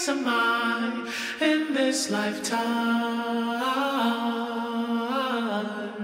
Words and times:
peace 0.00 0.08
of 0.08 0.22
mind 0.22 1.08
in 1.40 1.74
this 1.74 2.10
lifetime. 2.10 2.60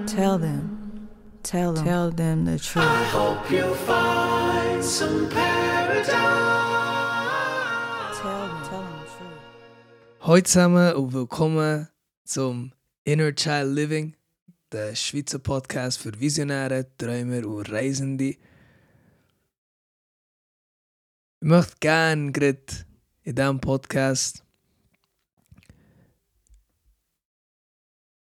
Tell 0.06 0.38
them, 0.38 1.08
tell 1.42 1.72
them, 1.72 1.84
tell 1.84 2.10
them 2.10 2.44
the 2.44 2.54
I 2.54 2.58
truth. 2.58 2.84
hope 3.10 3.50
you 3.50 3.74
find 3.86 4.84
some 4.84 5.30
paradise. 5.30 6.12
Tell 8.20 8.46
them, 8.46 8.64
tell 8.68 8.82
them 8.82 8.98
the 9.00 9.06
truth. 9.16 9.40
Hallo 10.20 10.40
zusammen 10.42 10.94
und 10.94 11.14
willkommen 11.14 11.88
zum 12.24 12.72
Inner 13.04 13.32
Child 13.32 13.74
Living, 13.74 14.14
der 14.72 14.94
Schweizer 14.94 15.38
Podcast 15.38 15.98
für 16.00 16.20
Visionäre, 16.20 16.86
Träumer 16.98 17.46
und 17.46 17.72
Reisende. 17.72 18.36
Ich 21.40 21.48
möchte 21.48 21.76
gerne 21.80 22.32
gerade 22.32 22.85
in 23.26 23.34
diesem 23.34 23.60
Podcast 23.60 24.44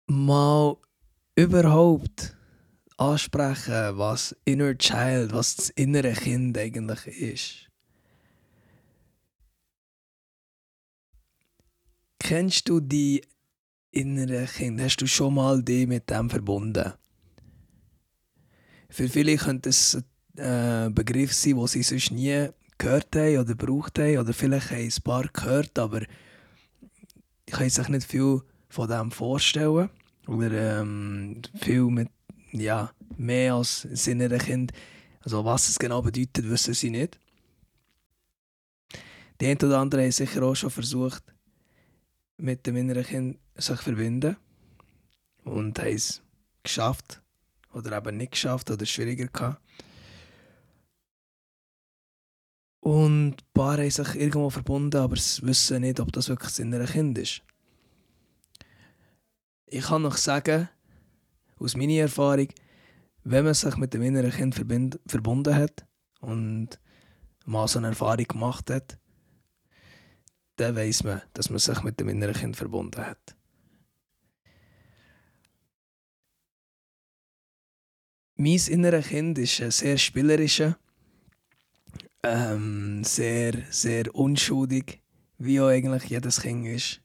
mal 0.07 0.77
überhaupt 1.35 2.37
ansprechen, 2.95 3.97
was 3.97 4.33
Inner 4.45 4.77
Child, 4.77 5.33
was 5.33 5.57
das 5.57 5.69
innere 5.71 6.13
Kind 6.13 6.57
eigentlich 6.57 7.07
ist. 7.07 7.69
Kennst 12.19 12.69
du 12.69 12.79
die 12.79 13.21
innere 13.91 14.45
Kind? 14.45 14.79
Hast 14.79 15.01
du 15.01 15.07
schon 15.07 15.33
mal 15.33 15.61
die 15.61 15.85
mit 15.87 16.09
dem 16.09 16.29
verbunden? 16.29 16.93
Für 18.89 19.09
viele 19.09 19.35
könnte 19.35 19.69
es 19.69 20.01
ein 20.37 20.87
äh, 20.87 20.89
Begriff 20.89 21.33
sein, 21.33 21.57
den 21.57 21.67
sie 21.67 21.83
sonst 21.83 22.11
nie 22.11 22.49
gehört 22.77 23.15
haben 23.15 23.37
oder 23.37 23.55
gebraucht 23.55 23.99
haben. 23.99 24.17
Oder 24.17 24.33
vielleicht 24.33 24.71
haben 24.71 24.83
ein 24.83 25.03
paar 25.03 25.27
gehört, 25.27 25.77
aber 25.79 26.01
ich 27.45 27.53
kann 27.53 27.69
sich 27.69 27.87
nicht 27.89 28.07
viel 28.07 28.41
von 28.69 28.89
dem 28.89 29.11
vorstellen. 29.11 29.89
Oder 30.27 30.81
ähm, 30.81 31.41
viel 31.55 31.83
mit, 31.83 32.09
ja, 32.51 32.91
mehr 33.17 33.55
als 33.55 33.87
das 33.89 34.07
innere 34.07 34.37
Kind. 34.37 34.71
Also 35.21 35.45
was 35.45 35.69
es 35.69 35.79
genau 35.79 36.01
bedeutet, 36.01 36.49
wissen 36.49 36.73
sie 36.73 36.89
nicht. 36.89 37.19
Die 39.41 39.47
einen 39.47 39.57
oder 39.57 39.79
anderen 39.79 40.05
haben 40.05 40.11
sicher 40.11 40.43
auch 40.43 40.55
schon 40.55 40.69
versucht, 40.69 41.23
mit 42.37 42.65
dem 42.65 42.75
inneren 42.77 43.03
Kind 43.03 43.37
sich 43.55 43.79
verbinden 43.81 44.37
und 45.43 45.77
haben 45.79 45.95
es 45.95 46.21
geschafft 46.63 47.21
oder 47.73 47.97
eben 47.97 48.17
nicht 48.17 48.31
geschafft 48.31 48.71
oder 48.71 48.85
schwieriger 48.85 49.27
gehabt. 49.27 49.61
Und 52.85 53.31
ein 53.31 53.35
paar 53.51 53.79
haben 53.79 53.89
sich 53.89 54.13
irgendwo 54.13 54.51
verbunden, 54.51 54.97
aber 54.97 55.15
sie 55.15 55.41
wissen 55.41 55.81
nicht, 55.81 55.99
ob 55.99 56.11
das 56.11 56.29
wirklich 56.29 56.51
das 56.51 56.59
innere 56.59 56.85
Kind 56.85 57.17
ist. 57.17 57.41
Ich 59.65 59.85
kann 59.85 60.03
noch 60.03 60.17
sagen, 60.17 60.69
aus 61.57 61.75
meiner 61.75 62.01
Erfahrung, 62.01 62.49
wenn 63.23 63.43
man 63.43 63.55
sich 63.55 63.75
mit 63.77 63.95
dem 63.95 64.03
inneren 64.03 64.29
Kind 64.29 64.53
verbunden 64.53 65.55
hat 65.55 65.83
und 66.19 66.79
mal 67.45 67.67
so 67.67 67.79
eine 67.79 67.87
Erfahrung 67.87 68.27
gemacht 68.27 68.69
hat, 68.69 68.99
dann 70.57 70.75
weiß 70.75 71.05
man, 71.05 71.23
dass 71.33 71.49
man 71.49 71.57
sich 71.57 71.81
mit 71.81 71.99
dem 71.99 72.09
inneren 72.09 72.35
Kind 72.35 72.55
verbunden 72.55 73.03
hat. 73.03 73.35
Mein 78.35 78.59
inneres 78.67 79.07
Kind 79.07 79.39
ist 79.39 79.59
ein 79.59 79.71
sehr 79.71 79.97
spielerischer, 79.97 80.77
ähm, 82.25 83.03
sehr, 83.03 83.53
sehr 83.69 84.13
unschuldig, 84.15 85.01
wie 85.37 85.61
auch 85.61 85.67
eigentlich 85.67 86.05
jedes 86.05 86.41
Kind 86.41 86.67
ist. 86.67 87.01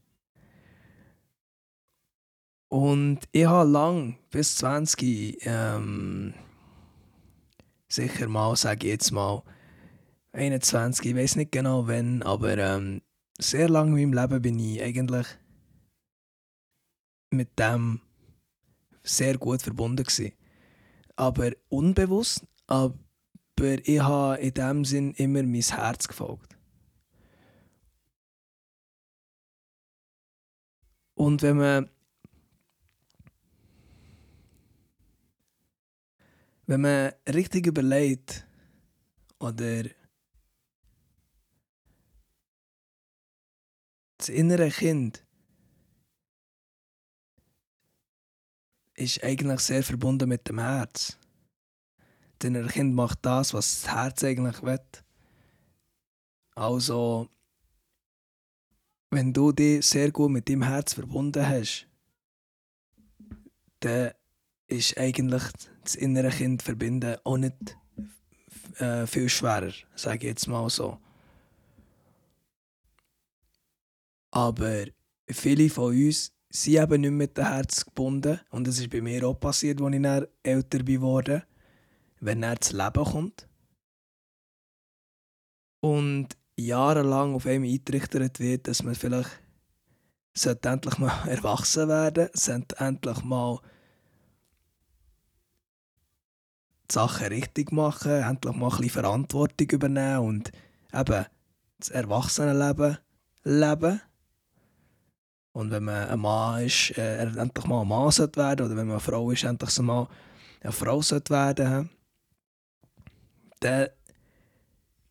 Und 2.68 3.20
ich 3.32 3.46
habe 3.46 3.68
lang, 3.68 4.18
bis 4.30 4.56
20, 4.56 5.38
ähm, 5.42 6.34
sicher 7.88 8.28
mal, 8.28 8.56
sage 8.56 8.86
ich 8.86 8.92
jetzt 8.92 9.10
mal, 9.10 9.42
21, 10.32 11.06
ich 11.06 11.16
weiß 11.16 11.36
nicht 11.36 11.52
genau 11.52 11.88
wann, 11.88 12.22
aber 12.22 12.56
ähm, 12.56 13.02
sehr 13.38 13.68
lange 13.68 14.00
in 14.00 14.10
meinem 14.10 14.22
Leben 14.22 14.42
bin 14.42 14.58
ich 14.58 14.80
eigentlich 14.80 15.26
mit 17.30 17.58
dem 17.58 18.00
sehr 19.02 19.36
gut 19.38 19.62
verbunden 19.62 20.04
gewesen. 20.04 20.32
Aber 21.16 21.50
unbewusst, 21.68 22.46
aber 22.66 22.94
ich 23.60 24.00
habe 24.00 24.40
in 24.40 24.54
dem 24.54 24.84
Sinn 24.84 25.12
immer 25.14 25.42
mein 25.42 25.60
Herz 25.62 26.08
gefolgt. 26.08 26.56
Und 31.14 31.42
wenn 31.42 31.58
man 31.58 31.90
wenn 36.66 36.80
man 36.82 37.12
richtig 37.28 37.66
überlegt 37.66 38.46
oder 39.40 39.82
das 44.18 44.28
innere 44.28 44.70
Kind 44.70 45.24
ist 48.94 49.24
eigentlich 49.24 49.60
sehr 49.60 49.82
verbunden 49.82 50.28
mit 50.28 50.48
dem 50.48 50.60
Herz. 50.60 51.19
Das 52.40 52.48
innere 52.48 52.68
Kind 52.68 52.94
macht 52.94 53.18
das, 53.20 53.52
was 53.52 53.82
das 53.82 53.92
Herz 53.92 54.24
eigentlich 54.24 54.62
will. 54.62 54.80
Also, 56.54 57.28
wenn 59.10 59.34
du 59.34 59.52
dich 59.52 59.84
sehr 59.84 60.10
gut 60.10 60.30
mit 60.30 60.48
deinem 60.48 60.62
Herz 60.62 60.94
verbunden 60.94 61.46
hast, 61.46 61.86
dann 63.80 64.12
ist 64.68 64.96
eigentlich 64.96 65.42
das 65.84 65.96
innere 65.96 66.30
Kind 66.30 66.62
verbinden 66.62 67.18
auch 67.24 67.36
nicht 67.36 67.76
äh, 68.78 69.06
viel 69.06 69.28
schwerer, 69.28 69.72
sage 69.94 70.18
ich 70.20 70.32
jetzt 70.32 70.46
mal 70.46 70.70
so. 70.70 70.98
Aber 74.30 74.86
viele 75.28 75.68
von 75.68 75.94
uns 75.94 76.32
sind 76.48 76.82
eben 76.82 77.02
nicht 77.02 77.10
mit 77.10 77.36
dem 77.36 77.48
Herz 77.48 77.84
gebunden. 77.84 78.40
Und 78.48 78.66
das 78.66 78.78
ist 78.78 78.88
bei 78.88 79.02
mir 79.02 79.26
auch 79.28 79.38
passiert, 79.38 79.82
als 79.82 79.94
ich 79.94 80.28
älter 80.42 80.78
geworden 80.78 81.42
wenn 82.20 82.42
dann 82.42 82.56
das 82.56 82.72
Leben 82.72 83.04
kommt. 83.04 83.48
Und 85.80 86.28
jahrelang 86.56 87.34
auf 87.34 87.46
einem 87.46 87.64
eingerichtet 87.64 88.38
wird, 88.38 88.68
dass 88.68 88.82
man 88.82 88.94
vielleicht 88.94 89.30
sollte 90.34 90.68
endlich 90.68 90.98
mal 90.98 91.12
erwachsen 91.28 91.88
werden 91.88 92.28
sollte, 92.34 92.78
endlich 92.78 93.22
mal 93.24 93.60
die 96.90 96.94
Sachen 96.94 97.28
richtig 97.28 97.72
machen, 97.72 98.22
endlich 98.22 98.54
mal 98.54 98.66
ein 98.66 98.76
bisschen 98.76 98.90
Verantwortung 98.90 99.70
übernehmen 99.70 100.18
und 100.18 100.52
eben 100.92 101.24
das 101.78 101.88
Erwachsenenleben 101.88 102.98
leben. 103.44 104.00
Und 105.52 105.70
wenn 105.70 105.84
man 105.84 106.08
ein 106.08 106.20
Mann 106.20 106.64
ist, 106.64 106.96
äh, 106.96 107.16
er 107.16 107.36
endlich 107.36 107.66
mal 107.66 107.82
ein 107.82 107.88
Mann 107.88 108.10
sollte 108.10 108.38
werden, 108.38 108.66
oder 108.66 108.76
wenn 108.76 108.86
man 108.86 108.96
eine 108.96 109.00
Frau 109.00 109.30
ist, 109.30 109.44
endlich 109.44 109.78
mal 109.80 110.08
eine 110.60 110.72
Frau 110.72 111.02
sollte 111.02 111.32
werden, 111.32 111.90
dann 113.60 113.88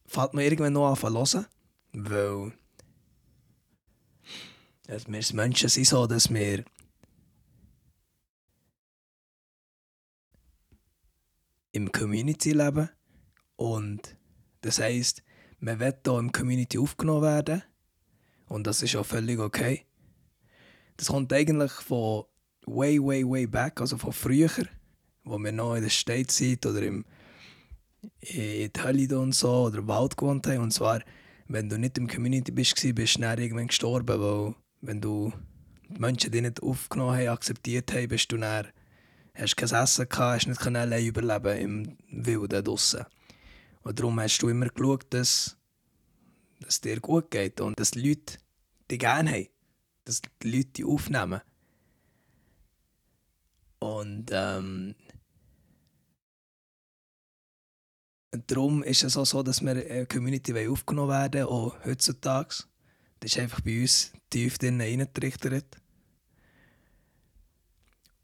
fängt 0.06 0.34
man 0.34 0.44
irgendwann 0.44 0.74
noch 0.74 0.90
an 0.90 1.26
zu 1.26 1.40
hören, 1.40 1.46
weil 1.94 2.54
also 4.88 5.08
wir 5.08 5.36
Menschen 5.36 5.70
sind 5.70 5.86
so, 5.86 6.08
dass 6.08 6.34
wir 6.34 6.66
im 11.72 11.92
Community 11.92 12.54
leben 12.54 12.90
und 13.56 14.18
das 14.62 14.80
heisst, 14.80 15.24
man 15.60 15.80
will 15.80 15.96
hier 16.04 16.18
im 16.18 16.32
Community 16.32 16.80
aufgenommen 16.80 17.22
werden 17.22 17.64
und 18.48 18.66
das 18.66 18.82
ist 18.82 18.96
auch 18.96 19.06
völlig 19.06 19.40
okay. 19.40 19.86
Das 20.98 21.08
kommt 21.08 21.32
eigentlich 21.32 21.72
von 21.72 22.26
way, 22.66 23.00
way, 23.00 23.24
way 23.24 23.46
back, 23.46 23.80
also 23.80 23.98
von 23.98 24.12
früher, 24.12 24.50
wo 25.24 25.38
wir 25.38 25.52
noch 25.52 25.76
in 25.76 25.84
der 25.84 25.90
Stadt 25.90 26.32
sind 26.32 26.66
oder 26.66 26.82
im, 26.82 27.06
Hölle 28.24 29.20
und 29.20 29.34
so 29.34 29.66
oder 29.66 29.80
im 29.80 29.88
Wald 29.88 30.18
gewohnt 30.18 30.48
haben. 30.48 30.60
Und 30.60 30.72
zwar, 30.72 31.02
wenn 31.48 31.70
du 31.70 31.78
nicht 31.78 31.98
im 31.98 32.08
Community 32.08 32.52
bist, 32.52 32.76
bist 32.96 33.18
du 33.18 33.22
dann 33.22 33.40
irgendwann 33.40 33.68
gestorben, 33.68 34.20
weil 34.20 34.56
wenn 34.82 35.02
du 35.02 35.34
die 35.90 36.00
Menschen 36.00 36.32
die 36.32 36.42
nicht 36.42 36.62
aufgenommen 36.62 37.18
haben, 37.18 37.30
akzeptiert 37.30 37.92
haben, 37.94 38.08
bist 38.08 38.32
du 38.32 38.38
dann, 38.38 38.68
hast 39.36 39.58
kein 39.58 39.70
Essen 39.70 40.08
gehabt, 40.08 40.46
hast 40.46 40.48
nicht 40.48 40.66
allein 40.66 41.06
überleben 41.06 41.58
im 41.58 41.98
Wilden 42.26 42.64
draussen. 42.64 43.06
Und 43.82 44.00
darum 44.00 44.20
hast 44.20 44.40
du 44.40 44.50
immer 44.50 44.70
geschaut, 44.70 45.06
dass, 45.10 45.58
es 46.68 46.82
dir 46.82 47.00
gut 47.00 47.32
geht 47.32 47.62
und 47.62 47.80
dass 47.80 47.92
die 47.92 48.08
Leute 48.08 48.38
dich 48.92 49.00
gerne 49.00 49.32
haben 49.32 49.48
dass 50.10 50.22
die 50.42 50.50
Leute 50.50 50.70
die 50.70 50.86
aufnehmen. 50.86 51.42
Und 53.78 54.32
ähm, 54.34 54.96
darum 58.32 58.84
ist 58.84 59.04
es 59.04 59.18
auch 59.18 59.26
so, 59.26 59.44
dass 59.44 59.62
wir 59.62 59.72
eine 59.72 60.06
Community 60.06 60.68
aufgenommen 60.68 61.10
werden 61.10 61.46
auch 61.46 61.76
heutzutage. 61.86 62.64
Das 63.20 63.32
ist 63.32 63.40
einfach 63.40 63.62
bei 63.62 63.82
uns 63.82 64.12
tief 64.30 64.58
drinnen 64.58 64.82
reingetrichtert. 64.82 65.66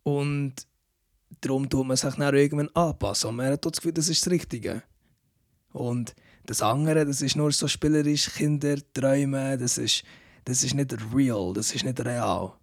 Und 0.03 0.53
darum 1.41 1.67
tut 1.67 1.87
man 1.87 1.97
sich 1.97 2.13
dann 2.13 2.35
irgendwann 2.35 2.69
anpassen. 2.69 3.29
Und 3.29 3.37
man 3.37 3.51
hat 3.51 3.65
das 3.65 3.73
Gefühl, 3.73 3.93
das 3.93 4.07
ist 4.07 4.25
das 4.25 4.31
Richtige. 4.31 4.83
Und 5.71 6.15
das 6.45 6.61
andere, 6.61 7.05
das 7.05 7.21
ist 7.21 7.35
nur 7.35 7.51
so 7.51 7.67
spielerisch, 7.67 8.29
Kinder, 8.29 8.77
Träume, 8.93 9.57
das 9.57 9.77
ist, 9.77 10.03
das 10.45 10.63
ist 10.63 10.75
nicht 10.75 10.95
real, 11.13 11.53
das 11.53 11.73
ist 11.73 11.83
nicht 11.83 11.99
real. 11.99 12.53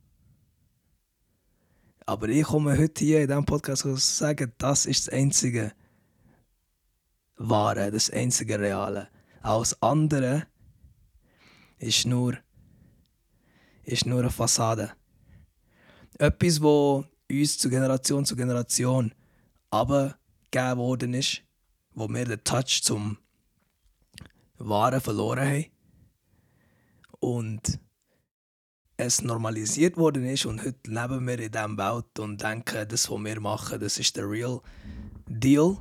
Aber 2.06 2.28
ich 2.28 2.44
komme 2.44 2.78
heute 2.78 3.04
hier 3.04 3.22
in 3.22 3.28
diesem 3.28 3.44
Podcast 3.44 3.82
zu 3.82 3.96
sagen, 3.96 4.52
das 4.58 4.86
ist 4.86 5.08
das 5.08 5.14
einzige 5.14 5.72
Wahre, 7.36 7.90
das 7.90 8.10
einzige 8.10 8.58
Reale. 8.58 9.08
Alles 9.40 9.80
andere 9.82 10.46
ist 11.78 12.06
nur, 12.06 12.38
ist 13.82 14.06
nur 14.06 14.20
eine 14.20 14.30
Fassade. 14.30 14.92
Etwas, 16.18 16.62
wo 16.62 17.04
uns 17.30 17.58
zu 17.58 17.68
Generation 17.68 18.24
zu 18.24 18.36
Generation 18.36 19.14
abgegeben 19.70 20.76
worden 20.76 21.14
ist, 21.14 21.42
wo 21.94 22.08
wir 22.08 22.24
den 22.24 22.44
Touch 22.44 22.82
zum 22.82 23.18
Wahren 24.58 25.00
verloren 25.00 25.46
haben. 25.46 25.66
Und 27.18 27.80
es 28.96 29.22
normalisiert 29.22 29.96
worden 29.96 30.24
ist 30.24 30.46
und 30.46 30.64
heute 30.64 30.90
leben 30.90 31.26
wir 31.26 31.38
in 31.38 31.50
dieser 31.50 31.76
Welt 31.76 32.18
und 32.18 32.40
denken, 32.42 32.86
das, 32.88 33.10
was 33.10 33.24
wir 33.24 33.40
machen, 33.40 33.80
das 33.80 33.98
ist 33.98 34.16
der 34.16 34.28
real 34.28 34.60
Deal. 35.26 35.76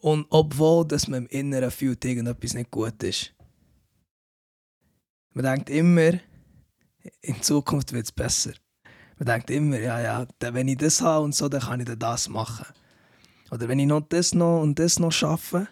Und 0.00 0.26
obwohl 0.30 0.86
dass 0.86 1.08
man 1.08 1.26
im 1.26 1.28
Inneren 1.28 1.70
fühlt, 1.70 2.04
irgendetwas 2.04 2.54
nicht 2.54 2.70
gut 2.70 3.02
ist. 3.02 3.34
Man 5.32 5.44
denkt 5.44 5.70
immer, 5.70 6.12
in 7.20 7.42
Zukunft 7.42 7.92
wird 7.92 8.06
es 8.06 8.12
besser. 8.12 8.52
Man 9.18 9.26
denkt 9.26 9.50
immer, 9.50 9.78
ja, 9.78 10.00
ja, 10.00 10.26
wenn 10.40 10.68
ich 10.68 10.78
das 10.78 11.02
habe 11.02 11.24
und 11.24 11.34
so, 11.34 11.48
dann 11.48 11.60
kann 11.60 11.80
ich 11.80 11.98
das 11.98 12.28
machen. 12.28 12.66
Oder 13.50 13.68
wenn 13.68 13.78
ich 13.78 13.86
noch 13.86 14.00
das 14.00 14.34
noch 14.34 14.62
und 14.62 14.78
das 14.78 14.98
noch 14.98 15.12
schaffe 15.12 15.68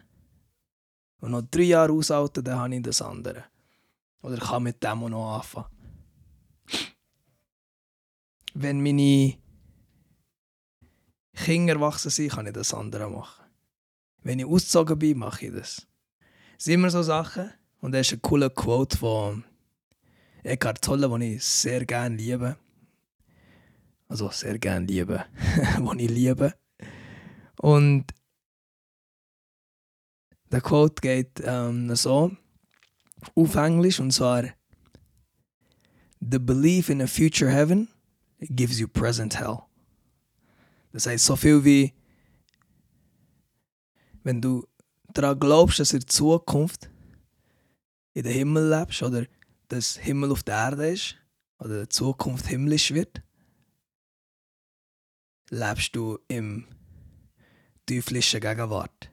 und 1.21 1.31
noch 1.31 1.43
drei 1.43 1.63
Jahre 1.63 1.93
aushalte, 1.93 2.43
dann 2.43 2.59
habe 2.59 2.75
ich 2.75 2.83
das 2.83 3.01
andere. 3.01 3.45
Oder 4.21 4.37
kann 4.37 4.65
mit 4.65 4.83
dem 4.83 5.01
noch 5.01 5.37
anfangen. 5.37 5.69
Wenn 8.55 8.83
meine 8.83 9.39
Kinder 11.35 11.75
erwachsen 11.75 12.11
sind, 12.11 12.33
kann 12.33 12.47
ich 12.47 12.53
das 12.53 12.75
andere 12.75 13.09
machen. 13.09 13.48
Wenn 14.23 14.39
ich 14.39 14.47
ausgezogen 14.47 14.99
bin, 14.99 15.19
mache 15.19 15.47
ich 15.47 15.53
das. 15.53 15.87
Das 16.57 16.65
sind 16.65 16.75
immer 16.75 16.91
so 16.91 17.03
Sachen. 17.03 17.51
Und 17.81 17.93
das 17.93 18.09
ist 18.09 18.15
ein 18.15 18.23
cooler 18.23 18.51
Quote 18.51 18.97
von 18.97 19.45
Eckhart 20.43 20.83
Tolle, 20.83 21.09
den 21.09 21.23
ich 21.23 21.45
sehr 21.45 21.85
gerne 21.87 22.17
liebe. 22.17 22.57
Also 24.09 24.31
sehr 24.31 24.59
gerne 24.59 24.87
liebe. 24.87 25.25
den 25.77 25.99
ich 25.99 26.11
liebe. 26.11 26.55
Und 27.61 28.07
der 30.51 30.61
Quote 30.61 31.01
geht 31.01 31.43
ähm, 31.45 31.95
so 31.95 32.33
auf 33.35 33.55
Englisch 33.55 34.01
und 34.01 34.13
zwar 34.13 34.45
The 36.21 36.39
belief 36.39 36.89
in 36.89 37.03
a 37.03 37.07
future 37.07 37.51
heaven 37.51 37.89
gives 38.41 38.79
you 38.79 38.89
present 38.89 39.39
hell. 39.39 39.59
Das 40.93 41.07
heißt 41.07 41.25
so 41.25 41.37
viel 41.37 41.65
wie 41.65 41.93
wenn 44.29 44.43
du 44.43 44.69
daran 45.15 45.41
glaubst, 45.41 45.79
dass 45.79 45.95
in 45.95 46.07
Zukunft 46.07 46.91
in 48.13 48.25
den 48.25 48.33
Himmel 48.35 48.69
lebst 48.69 49.03
oder 49.03 49.25
dass 49.69 49.97
Himmel 49.97 50.31
auf 50.33 50.43
der 50.43 50.55
Erde 50.55 50.91
ist 50.91 51.17
oder 51.59 51.85
die 51.85 51.89
Zukunft 51.89 52.47
himmlisch 52.47 52.93
wird, 52.93 53.23
lebst 55.49 55.97
du 55.97 56.19
im 56.29 56.67
teuflischen 57.87 58.41
Gegenwart. 58.41 59.11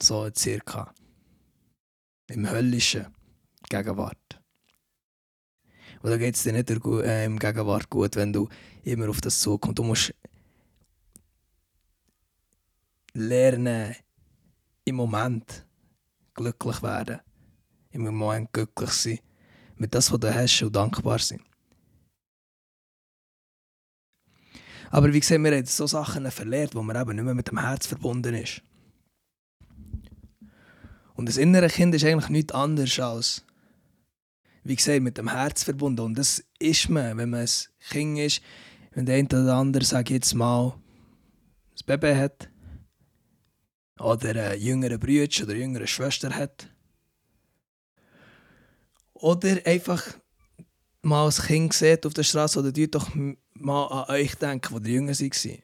So 0.00 0.30
circa. 0.32 0.94
Im 2.28 2.48
höllischen 2.48 3.08
Gegenwart. 3.68 4.40
Da 6.04 6.16
geht 6.16 6.36
es 6.36 6.44
dir 6.44 6.52
nicht 6.52 6.70
äh, 6.70 7.24
im 7.24 7.36
Gegenwart 7.36 7.90
gut, 7.90 8.14
wenn 8.14 8.32
du 8.32 8.48
immer 8.84 9.08
auf 9.08 9.20
das 9.20 9.40
zukommst. 9.40 9.80
Du 9.80 9.82
musst 9.82 10.14
lernen, 13.14 13.94
im 14.84 14.96
Moment 14.96 15.66
glücklich 16.34 16.82
werden. 16.82 17.20
Im 17.90 18.02
Moment 18.02 18.52
glücklich 18.52 18.90
sein. 18.90 19.18
Mit 19.76 19.94
das, 19.94 20.10
was 20.12 20.20
du 20.20 20.34
hast 20.34 20.62
und 20.62 20.74
dankbar 20.74 21.18
sein. 21.18 21.42
Aber 24.90 25.12
wie 25.12 25.20
gesagt, 25.20 25.42
wir 25.42 25.56
haben 25.56 25.66
so 25.66 25.86
Sachen 25.86 26.30
verlernt, 26.30 26.74
wo 26.74 26.82
man 26.82 27.00
eben 27.00 27.16
nicht 27.16 27.24
mehr 27.24 27.34
mit 27.34 27.48
dem 27.48 27.58
Herz 27.58 27.86
verbunden 27.86 28.34
ist. 28.34 28.62
Und 31.14 31.28
das 31.28 31.38
innere 31.38 31.68
Kind 31.68 31.94
ist 31.94 32.04
eigentlich 32.04 32.28
nichts 32.28 32.52
anderes 32.52 33.00
als, 33.00 33.44
wie 34.64 34.76
gesagt, 34.76 35.00
mit 35.00 35.18
dem 35.18 35.30
Herz 35.30 35.64
verbunden. 35.64 36.02
Und 36.02 36.18
das 36.18 36.44
ist 36.58 36.90
man, 36.90 37.16
wenn 37.16 37.30
man 37.30 37.40
ein 37.40 37.48
Kind 37.88 38.18
ist, 38.18 38.42
wenn 38.92 39.06
der 39.06 39.16
eine 39.16 39.28
oder 39.28 39.54
andere, 39.54 39.84
sage 39.84 40.14
jetzt 40.14 40.34
mal, 40.34 40.74
ein 40.74 41.86
Baby 41.86 42.14
hat, 42.14 42.51
oder 44.02 44.30
einen 44.30 44.60
jüngeren 44.60 44.98
Bruder 44.98 45.42
oder 45.42 45.52
eine 45.52 45.60
jüngere 45.60 45.86
Schwester 45.86 46.34
hat. 46.34 46.68
Oder 49.14 49.64
einfach 49.64 50.02
mal 51.02 51.28
ein 51.28 51.46
Kind 51.46 51.72
sieht 51.72 52.04
auf 52.06 52.14
der 52.14 52.24
Straße 52.24 52.58
oder 52.58 52.72
die 52.72 52.90
doch 52.90 53.10
mal 53.54 53.86
an 53.86 54.10
euch 54.14 54.34
denken, 54.34 54.82
die 54.82 54.92
jünger 54.92 55.12
waren. 55.12 55.62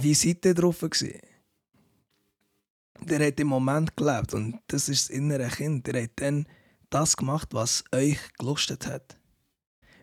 Wie 0.00 0.14
seid 0.14 0.44
ihr 0.44 0.54
drauf? 0.54 0.84
Der 3.00 3.26
hat 3.26 3.40
im 3.40 3.48
Moment 3.48 3.96
gelebt 3.96 4.34
und 4.34 4.60
das 4.68 4.88
ist 4.88 5.08
das 5.08 5.16
innere 5.16 5.48
Kind. 5.48 5.86
Der 5.88 6.04
hat 6.04 6.12
dann 6.16 6.46
das 6.90 7.16
gemacht, 7.16 7.48
was 7.52 7.84
euch 7.92 8.18
gelustet 8.38 8.86
hat. 8.86 9.18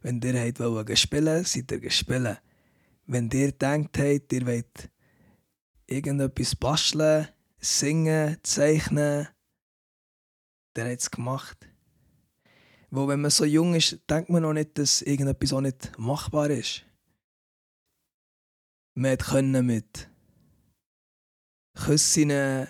Wenn 0.01 0.21
ihr 0.21 0.53
wollt 0.59 0.99
spielen, 0.99 1.43
seid 1.43 1.71
ihr 1.71 1.79
gespielt. 1.79 2.41
Wenn 3.07 3.29
ihr 3.31 3.51
denkt 3.51 3.97
habt, 3.97 4.33
ihr 4.33 4.45
wollt 4.45 4.89
irgendetwas 5.87 6.55
basteln, 6.55 7.27
singen, 7.59 8.37
zeichnen, 8.43 9.27
dann 10.73 10.91
hat 10.91 10.99
es 10.99 11.09
gemacht. 11.09 11.57
Wo 12.91 13.07
wenn 13.07 13.21
man 13.21 13.31
so 13.31 13.45
jung 13.45 13.73
ist, 13.75 13.99
denkt 14.09 14.29
man 14.29 14.43
noch 14.43 14.53
nicht, 14.53 14.77
dass 14.77 15.01
irgendetwas 15.01 15.53
auch 15.53 15.61
nicht 15.61 15.97
machbar 15.97 16.49
ist. 16.49 16.85
Man 18.93 19.17
konnte 19.17 19.63
mit 19.63 20.09
Küssen 21.73 22.67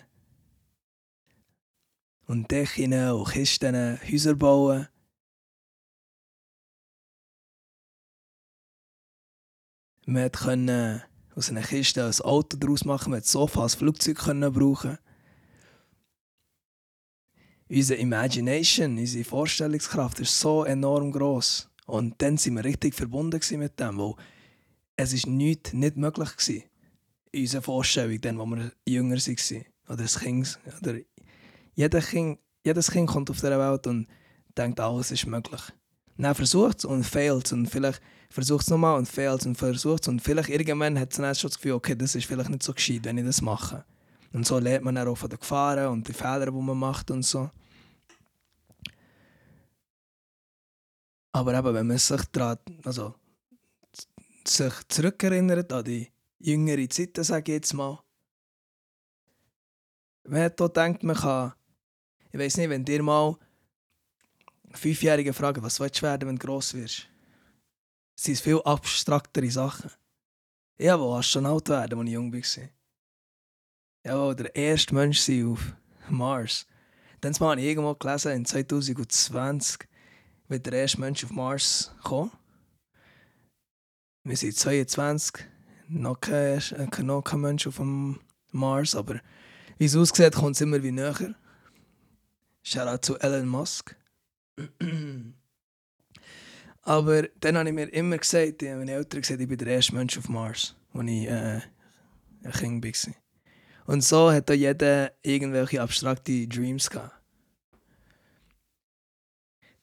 und 2.28 2.50
Dächen 2.52 2.94
und 2.94 3.30
Kisten 3.30 4.00
Häuser 4.02 4.36
bauen. 4.36 4.88
Man 10.06 10.32
konnte 10.32 11.04
aus 11.36 11.50
einer 11.50 11.62
Kiste 11.64 12.06
ein 12.06 12.22
Auto 12.22 12.58
daraus 12.58 12.86
machen, 12.86 13.12
man 13.12 13.20
konnte 13.20 13.30
Sofa 13.30 13.64
als 13.64 13.76
Flugzeug 13.76 14.18
brauchen. 14.54 14.98
Unsere 17.68 18.00
Imagination, 18.00 18.98
unsere 18.98 19.24
Vorstellungskraft 19.24 20.20
ist 20.20 20.40
so 20.40 20.64
enorm 20.64 21.12
groß. 21.12 21.68
Und 21.88 22.22
dann 22.22 22.38
sind 22.38 22.56
wir 22.56 22.64
richtig 22.64 22.94
verbunden 22.94 23.42
mit 23.58 23.80
dem, 23.80 23.98
weil 23.98 24.14
es 24.96 25.14
ist 25.14 25.26
nichts 25.28 25.74
nicht 25.74 25.98
möglich 25.98 26.30
war. 26.30 26.56
In 27.32 27.42
unserer 27.42 27.62
Vorstellung, 27.64 28.20
als 28.24 28.50
wir 28.50 28.72
jünger 28.88 29.18
waren. 29.18 29.66
Oder 29.88 29.98
das 29.98 30.20
Kind. 30.20 30.60
Oder 30.82 31.00
jeder 31.76 32.02
kind, 32.02 32.40
jedes 32.64 32.90
Kind 32.90 33.10
kommt 33.10 33.30
auf 33.30 33.38
dieser 33.40 33.60
Welt 33.60 33.86
und 33.88 34.08
denkt, 34.58 34.80
alles 34.80 35.12
ist 35.12 35.28
möglich. 35.28 35.62
Dann 36.18 36.34
versucht 36.34 36.80
es 36.80 36.86
und 36.86 37.04
failt 37.04 37.52
und 37.52 37.68
vielleicht 37.68 38.02
versucht 38.30 38.64
es 38.64 38.70
nochmal 38.70 38.98
und 38.98 39.08
failt 39.08 39.46
und 39.46 39.56
versucht 39.56 40.04
es 40.04 40.08
und 40.08 40.22
vielleicht 40.22 40.50
irgendwann 40.50 40.98
hat 40.98 41.12
es 41.12 41.18
dann 41.18 41.36
schon 41.36 41.50
das 41.50 41.58
Gefühl, 41.58 41.74
okay, 41.74 41.96
das 41.96 42.16
ist 42.16 42.26
vielleicht 42.26 42.50
nicht 42.50 42.64
so 42.64 42.74
gescheit, 42.74 43.04
wenn 43.04 43.18
ich 43.18 43.26
das 43.26 43.42
mache. 43.42 43.86
Und 44.32 44.46
so 44.46 44.60
lernt 44.60 44.86
man 44.86 44.98
auch 44.98 45.16
von 45.16 45.30
den 45.30 45.40
Gefahren 45.40 45.88
und 45.88 46.08
den 46.08 46.16
Fehlern, 46.16 46.54
die 46.54 46.62
man 46.62 46.78
macht 46.78 47.12
und 47.12 47.24
so. 47.24 47.50
Aber 51.34 51.54
eben, 51.54 51.74
wenn 51.74 51.88
man 51.88 51.98
sich 51.98 52.22
daran, 52.32 52.60
also 52.86 53.16
sich 54.48 54.74
zurückerinnert 54.88 55.72
an 55.74 55.84
die 55.84 56.12
jüngere 56.40 56.90
Zeiten, 56.90 57.24
sage 57.26 57.52
ich 57.52 57.56
jetzt 57.58 57.74
mal, 57.74 58.00
wenn 60.24 60.52
man 60.58 60.74
denkt, 60.74 61.04
man 61.04 61.16
kann 61.16 61.54
ich 62.36 62.42
weiß 62.42 62.58
nicht, 62.58 62.70
wenn 62.70 62.84
dir 62.84 63.02
mal 63.02 63.38
Fünfjährige 64.72 65.32
fragen, 65.32 65.64
was 65.64 65.80
willst 65.80 66.02
du 66.02 66.02
werden, 66.02 66.28
wenn 66.28 66.36
du 66.36 66.46
gross 66.46 66.74
wirst? 66.74 67.08
sind 68.14 68.34
es 68.34 68.42
viel 68.42 68.62
abstraktere 68.66 69.50
Sachen. 69.50 69.90
Ich 70.78 70.90
wollte 70.90 71.20
Astronaut 71.20 71.70
werden, 71.70 71.98
als 71.98 72.08
ich 72.08 72.14
jung 72.14 72.34
war. 72.34 72.40
Ich 74.04 74.12
wollte 74.12 74.44
der 74.44 74.56
erste 74.56 74.94
Mensch 74.94 75.20
sein 75.20 75.48
auf 75.48 75.74
Mars. 76.10 76.66
Dann 77.22 77.34
habe 77.40 77.62
ich 77.62 77.68
irgendwo 77.68 77.96
gelesen, 77.96 78.34
in 78.34 78.46
2020 78.46 79.88
wird 80.50 80.66
der 80.66 80.74
erste 80.74 81.00
Mensch 81.00 81.24
auf 81.24 81.32
Mars 81.32 81.96
kommen. 82.04 82.32
Wir 84.26 84.36
sind 84.36 84.58
22, 84.58 85.46
noch 85.88 86.20
kein, 86.20 86.60
äh, 86.60 87.02
noch 87.02 87.22
kein 87.22 87.40
Mensch 87.40 87.66
auf 87.66 87.78
dem 87.78 88.20
Mars, 88.52 88.94
aber 88.94 89.22
wie 89.78 89.86
es 89.86 89.96
aussieht, 89.96 90.36
kommt 90.36 90.56
es 90.56 90.62
immer 90.62 90.84
wie 90.84 90.92
näher. 90.92 91.36
Shoutout 92.68 93.06
zu 93.06 93.20
Elon 93.20 93.48
Musk. 93.48 93.96
aber 96.82 97.24
dann 97.40 97.58
habe 97.58 97.70
ich 97.70 97.76
mir 97.76 97.94
immer 97.94 98.18
gesagt, 98.18 98.64
ich 98.64 98.70
habe 98.70 98.80
meine 98.80 98.94
Eltern 98.94 99.22
gesagt, 99.22 99.40
ich 99.40 99.48
bin 99.48 99.60
der 99.60 99.68
erste 99.68 99.94
Mensch 99.94 100.18
auf 100.18 100.28
Mars, 100.30 100.76
als 100.94 101.08
ich 101.08 101.28
äh, 101.28 101.62
ein 102.44 102.52
Kind 102.52 102.84
war. 102.84 103.14
Und 103.86 104.04
so 104.04 104.32
hat 104.32 104.50
auch 104.50 104.56
jeder 104.56 105.12
irgendwelche 105.22 105.80
abstrakte 105.80 106.48
Dreams 106.48 106.90
gehabt. 106.90 107.14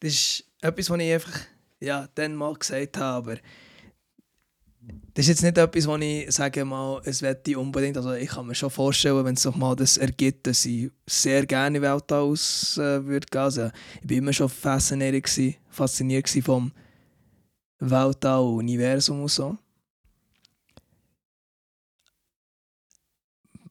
Das 0.01 0.11
ist 0.11 0.43
etwas, 0.59 0.89
was 0.89 0.99
ich 0.99 1.13
einfach 1.13 1.39
ja, 1.79 2.09
dann 2.15 2.35
mal 2.35 2.53
gesagt 2.53 2.97
habe, 2.97 3.31
aber 3.31 3.41
das 5.15 5.25
ist 5.25 5.29
jetzt 5.29 5.43
nicht 5.43 5.57
etwas, 5.59 5.87
wo 5.87 5.95
ich 5.97 6.31
sage 6.33 6.65
mal, 6.65 6.99
es 7.05 7.21
werde 7.21 7.59
unbedingt, 7.59 7.97
also 7.97 8.13
ich 8.13 8.29
kann 8.29 8.47
mir 8.47 8.55
schon 8.55 8.71
vorstellen, 8.71 9.23
wenn 9.23 9.35
es 9.35 9.43
doch 9.43 9.55
mal 9.55 9.75
das 9.75 9.97
ergibt, 9.97 10.47
dass 10.47 10.65
ich 10.65 10.89
sehr 11.05 11.45
gerne 11.45 11.77
in 11.77 11.83
Welt 11.83 12.11
aus 12.11 12.77
äh, 12.79 13.05
würde 13.05 13.27
gehen. 13.29 13.41
Also, 13.41 13.69
ich 14.01 14.09
war 14.09 14.17
immer 14.17 14.33
schon 14.33 14.49
fasziniert, 14.49 15.23
gewesen, 15.23 15.55
fasziniert 15.69 16.25
gewesen 16.25 16.43
vom 16.43 16.71
Weltall, 17.79 18.43
Universum 18.43 19.21
und 19.21 19.27
so. 19.29 19.57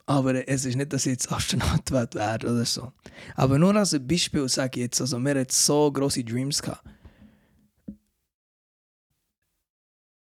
Aber 0.06 0.46
es 0.46 0.64
ist 0.64 0.76
nicht, 0.76 0.92
dass 0.92 1.06
ich 1.06 1.12
jetzt 1.12 1.32
Astronaut 1.32 1.90
werde 1.90 2.46
oder 2.46 2.64
so. 2.64 2.92
Aber 3.34 3.58
nur 3.58 3.74
als 3.74 3.98
Beispiel 3.98 4.48
sage 4.48 4.78
ich 4.78 4.84
jetzt, 4.84 5.00
also 5.00 5.18
wir 5.18 5.30
hatten 5.30 5.46
so 5.50 5.90
grosse 5.90 6.22
Dreams 6.22 6.62
gehabt. 6.62 6.84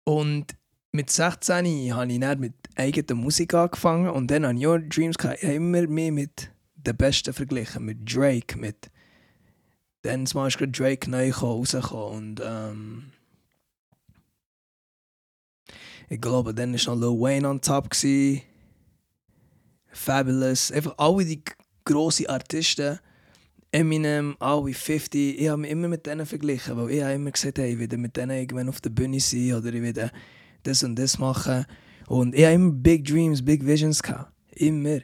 Und 0.03 0.55
mit 0.95 1.09
16 1.09 1.93
habe 1.93 2.11
ich 2.11 2.19
dann 2.19 2.39
mit 2.39 2.53
eigener 2.75 3.15
Musik 3.15 3.53
angefangen 3.53 4.09
und 4.09 4.31
dann 4.31 4.57
ich 4.57 4.67
auch 4.67 4.77
Dreams. 4.77 5.17
Ich 5.41 5.43
immer 5.43 5.87
mehr 5.87 6.11
mit 6.11 6.49
den 6.75 6.97
Besten 6.97 7.33
verglichen, 7.33 7.85
mit 7.85 8.13
Drake, 8.13 8.57
mit 8.57 8.89
dann 10.01 10.25
gerade 10.25 10.67
Drake 10.67 11.09
neu 11.09 11.31
rausgekommen 11.31 12.17
und 12.17 12.41
ähm, 12.43 13.11
ich 16.09 16.21
glaube, 16.21 16.53
dann 16.53 16.73
war 16.73 16.95
noch 16.95 17.01
Lil 17.01 17.19
Wayne 17.19 17.49
on 17.49 17.61
top. 17.61 17.89
Gewesen. 17.89 18.41
Fabulous, 19.87 20.71
einfach 20.71 20.93
alle 20.97 21.25
die 21.25 21.41
grossen 21.83 22.27
Artisten, 22.27 22.99
Eminem, 23.71 24.35
alle 24.39 24.73
50, 24.73 25.39
ich 25.39 25.47
habe 25.47 25.61
mich 25.61 25.71
immer 25.71 25.87
mit 25.87 26.05
denen 26.05 26.25
verglichen, 26.25 26.77
weil 26.77 26.91
ich 26.91 27.01
habe 27.01 27.13
immer 27.13 27.31
gesagt, 27.31 27.57
hey, 27.57 27.73
ich 27.73 27.79
will 27.79 27.97
mit 27.97 28.15
denen 28.15 28.37
irgendwann 28.37 28.69
auf 28.69 28.81
der 28.81 28.89
Bühne 28.89 29.19
sein 29.19 29.53
oder 29.53 29.73
ich 29.73 29.81
will 29.81 30.11
das 30.67 30.83
und 30.83 30.95
das 30.95 31.17
machen. 31.17 31.65
Und 32.07 32.35
ich 32.35 32.43
habe 32.43 32.53
immer 32.53 32.71
Big 32.71 33.05
Dreams, 33.05 33.43
Big 33.43 33.65
Visions 33.65 34.01
gehabt. 34.01 34.31
Immer. 34.51 35.01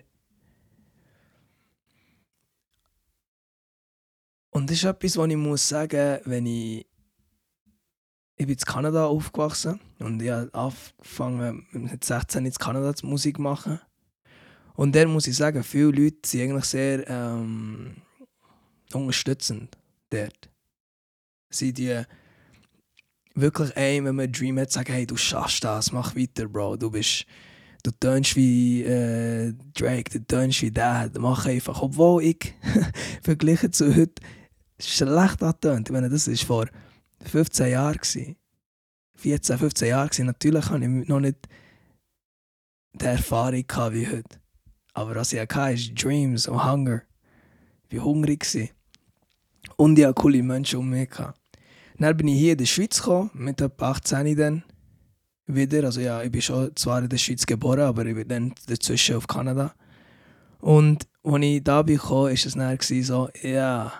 Und 4.52 4.70
das 4.70 4.78
ist 4.78 4.84
etwas, 4.84 5.18
was 5.18 5.30
ich 5.30 5.38
muss 5.38 5.68
sagen, 5.68 6.20
wenn 6.26 6.46
ich. 6.46 6.86
Ich 8.38 8.48
bin 8.48 8.56
in 8.56 8.62
Kanada 8.62 9.06
aufgewachsen 9.06 9.80
und 10.00 10.20
ich 10.20 10.32
habe 10.32 10.50
angefangen 10.54 11.68
mit 11.74 12.04
16 12.04 12.44
in 12.44 12.54
Kanada 12.54 12.92
Musik 13.04 13.36
zu 13.36 13.42
machen. 13.44 13.80
Und 14.74 14.96
der 14.96 15.08
muss 15.08 15.28
ich 15.28 15.36
sagen, 15.36 15.64
viele 15.64 15.92
Leute 15.92 16.18
sind 16.26 16.42
eigentlich 16.42 16.66
sehr 16.66 17.08
ähm, 17.08 17.98
unterstützend 18.94 19.78
dort. 20.10 20.50
Sie 21.52 21.72
die 21.72 22.04
wirklich 23.36 23.76
einem, 23.78 24.06
wenn 24.06 24.16
man 24.16 24.32
Dream 24.32 24.60
hat, 24.60 24.72
sagen, 24.72 24.94
hey, 24.94 25.06
du 25.06 25.18
schaffst 25.18 25.64
das, 25.64 25.92
mach 25.92 26.16
weiter, 26.16 26.48
Bro. 26.48 26.78
Du 26.78 26.92
bist, 26.92 27.26
du 27.84 27.92
tönst 27.92 28.36
wie 28.36 28.84
äh, 28.84 29.54
Drake, 29.74 30.20
du 30.20 30.26
tönst 30.26 30.62
wie 30.62 30.72
der, 30.72 31.12
mach 31.20 31.46
einfach. 31.46 31.82
Obwohl 31.82 32.24
ich 32.24 32.54
verglichen 33.24 33.72
zu 33.72 33.96
heute 33.96 34.22
schlecht 34.80 35.44
antönt. 35.44 35.90
Ich 35.90 35.94
meine, 35.94 36.10
das 36.10 36.28
war 36.28 36.36
vor 36.36 36.66
15 37.26 37.72
Jahren. 37.72 38.00
14, 39.16 39.58
15 39.58 39.88
Jahren. 39.88 40.10
Natürlich 40.26 40.66
hatte 40.66 40.84
ich 40.84 41.08
noch 41.08 41.20
nicht 41.20 41.48
die 42.94 43.06
Erfahrung 43.06 43.64
wie 43.94 44.08
heute. 44.08 44.42
Aber 44.94 45.16
was 45.16 45.34
ich 45.34 45.40
hatte, 45.40 45.74
ist 45.74 46.04
Dreams 46.04 46.48
und 46.48 46.64
Hunger. 46.64 47.02
Ich 47.90 47.98
war 47.98 48.06
hungrig. 48.06 48.74
Und 49.78 49.98
ich 49.98 50.06
hatte 50.06 50.16
coole 50.16 50.44
Menschen 50.44 50.80
um 50.80 50.90
mich. 50.90 51.10
Dann 52.02 52.18
bin 52.18 52.28
ich 52.30 52.40
hier 52.40 52.54
in 52.54 52.58
der 52.58 52.66
Schweiz 52.66 52.98
gekommen, 52.98 53.30
mit 53.34 53.62
etwa 53.62 53.92
18 53.92 54.36
dann 54.36 54.64
wieder. 55.46 55.84
Also 55.84 56.02
ja, 56.02 56.24
ich 56.24 56.32
bin 56.32 56.42
schon 56.42 56.76
zwar 56.76 57.04
in 57.04 57.10
der 57.10 57.18
Schweiz 57.18 57.46
geboren, 57.46 57.82
aber 57.82 58.06
ich 58.06 58.16
bin 58.16 58.28
dann 58.28 58.54
dazwischen 58.68 59.18
auf 59.18 59.28
Kanada. 59.28 59.76
Und 60.60 61.08
als 61.24 61.44
ich 61.44 61.64
da 61.64 61.84
bin 61.84 61.98
gekommen, 61.98 62.24
war 62.26 62.74
es 62.74 62.88
dann 62.88 63.04
so, 63.04 63.30
ja, 63.44 63.50
yeah, 63.50 63.94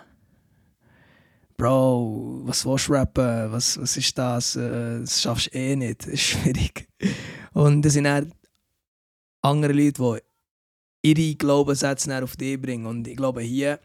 Bro, 1.56 2.40
was 2.44 2.66
willst 2.66 2.88
du 2.88 2.94
rappen? 2.94 3.52
Was, 3.52 3.80
was 3.80 3.96
ist 3.96 4.18
das? 4.18 4.56
Äh, 4.56 5.00
das 5.00 5.22
schaffst 5.22 5.54
du 5.54 5.58
eh 5.58 5.76
nicht. 5.76 6.00
Das 6.00 6.08
ist 6.08 6.22
schwierig. 6.22 6.88
Und 7.52 7.82
das 7.82 7.92
sind 7.92 8.04
dann 8.04 8.32
andere 9.42 9.72
Leute, 9.72 10.20
die 11.02 11.14
ihre 11.14 11.36
Glaubenssätze 11.36 12.20
auf 12.20 12.36
dich 12.36 12.60
bringen. 12.60 12.86
Und 12.86 13.06
ich 13.06 13.16
glaube, 13.16 13.42
hier 13.42 13.78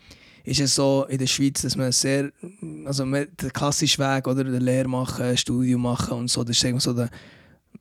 ist 0.47 0.61
es 0.61 0.75
so 0.75 1.05
in 1.09 1.17
der 1.17 1.27
Schweiz, 1.27 1.61
dass 1.61 1.75
man 1.75 1.91
sehr, 1.91 2.31
also 2.85 3.05
man, 3.05 3.27
der 3.41 3.49
klassische 3.49 3.99
Weg, 3.99 4.25
oder, 4.27 4.45
der 4.45 4.61
Lehre 4.61 4.87
machen, 4.87 5.35
Studium 5.35 5.81
machen 5.81 6.17
und 6.17 6.31
so, 6.31 6.41
das 6.41 6.63
ist 6.63 6.81
so 6.81 6.93
der 6.93 7.09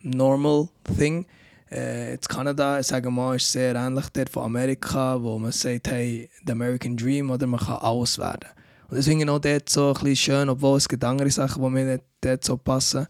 normal 0.01 0.69
thing. 0.99 1.27
Äh, 1.71 2.15
in 2.15 2.21
Kanada, 2.21 2.83
sagen 2.83 3.07
wir 3.07 3.11
mal, 3.13 3.37
ist 3.37 3.53
sehr 3.53 3.77
ähnlich 3.77 4.09
der 4.09 4.27
von 4.27 4.45
Amerika, 4.45 5.23
wo 5.23 5.39
man 5.39 5.53
sagt, 5.53 5.89
hey, 5.89 6.29
the 6.45 6.53
American 6.53 6.97
Dream, 6.97 7.31
oder 7.31 7.47
man 7.47 7.61
kann 7.61 7.77
alles 7.77 8.19
werden. 8.19 8.51
Und 8.89 8.97
deswegen 8.97 9.29
auch 9.29 9.39
dort 9.39 9.69
so 9.69 9.89
ein 9.89 9.95
bisschen 9.95 10.17
schön, 10.17 10.49
obwohl 10.49 10.79
es 10.79 10.89
gibt 10.89 11.05
andere 11.05 11.31
Sachen, 11.31 11.63
die 11.63 11.71
mir 11.71 12.01
dort 12.21 12.45
so 12.45 12.57
passen. 12.57 13.07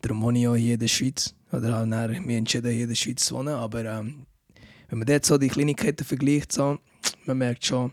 Darum 0.00 0.22
wohne 0.22 0.40
ich 0.40 0.48
auch 0.48 0.56
hier 0.56 0.74
in 0.74 0.80
der 0.80 0.88
Schweiz. 0.88 1.34
Oder 1.52 1.72
habe 1.72 1.88
dann 1.88 2.24
mich 2.24 2.36
entschieden, 2.36 2.72
hier 2.72 2.82
in 2.82 2.88
der 2.88 2.96
Schweiz 2.96 3.24
zu 3.24 3.36
wohnen. 3.36 3.54
Aber 3.54 3.84
ähm, 3.84 4.26
wenn 4.88 4.98
man 4.98 5.06
dort 5.06 5.24
so 5.24 5.38
die 5.38 5.48
Kleinigkeiten 5.48 6.04
vergleicht, 6.04 6.52
so, 6.52 6.78
man 7.26 7.38
merkt 7.38 7.64
schon, 7.64 7.92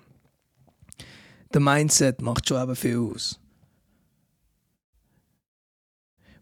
der 1.56 1.62
Mindset 1.62 2.22
macht 2.22 2.50
schon 2.50 2.62
eben 2.62 2.76
viel 2.76 2.98
aus. 2.98 3.40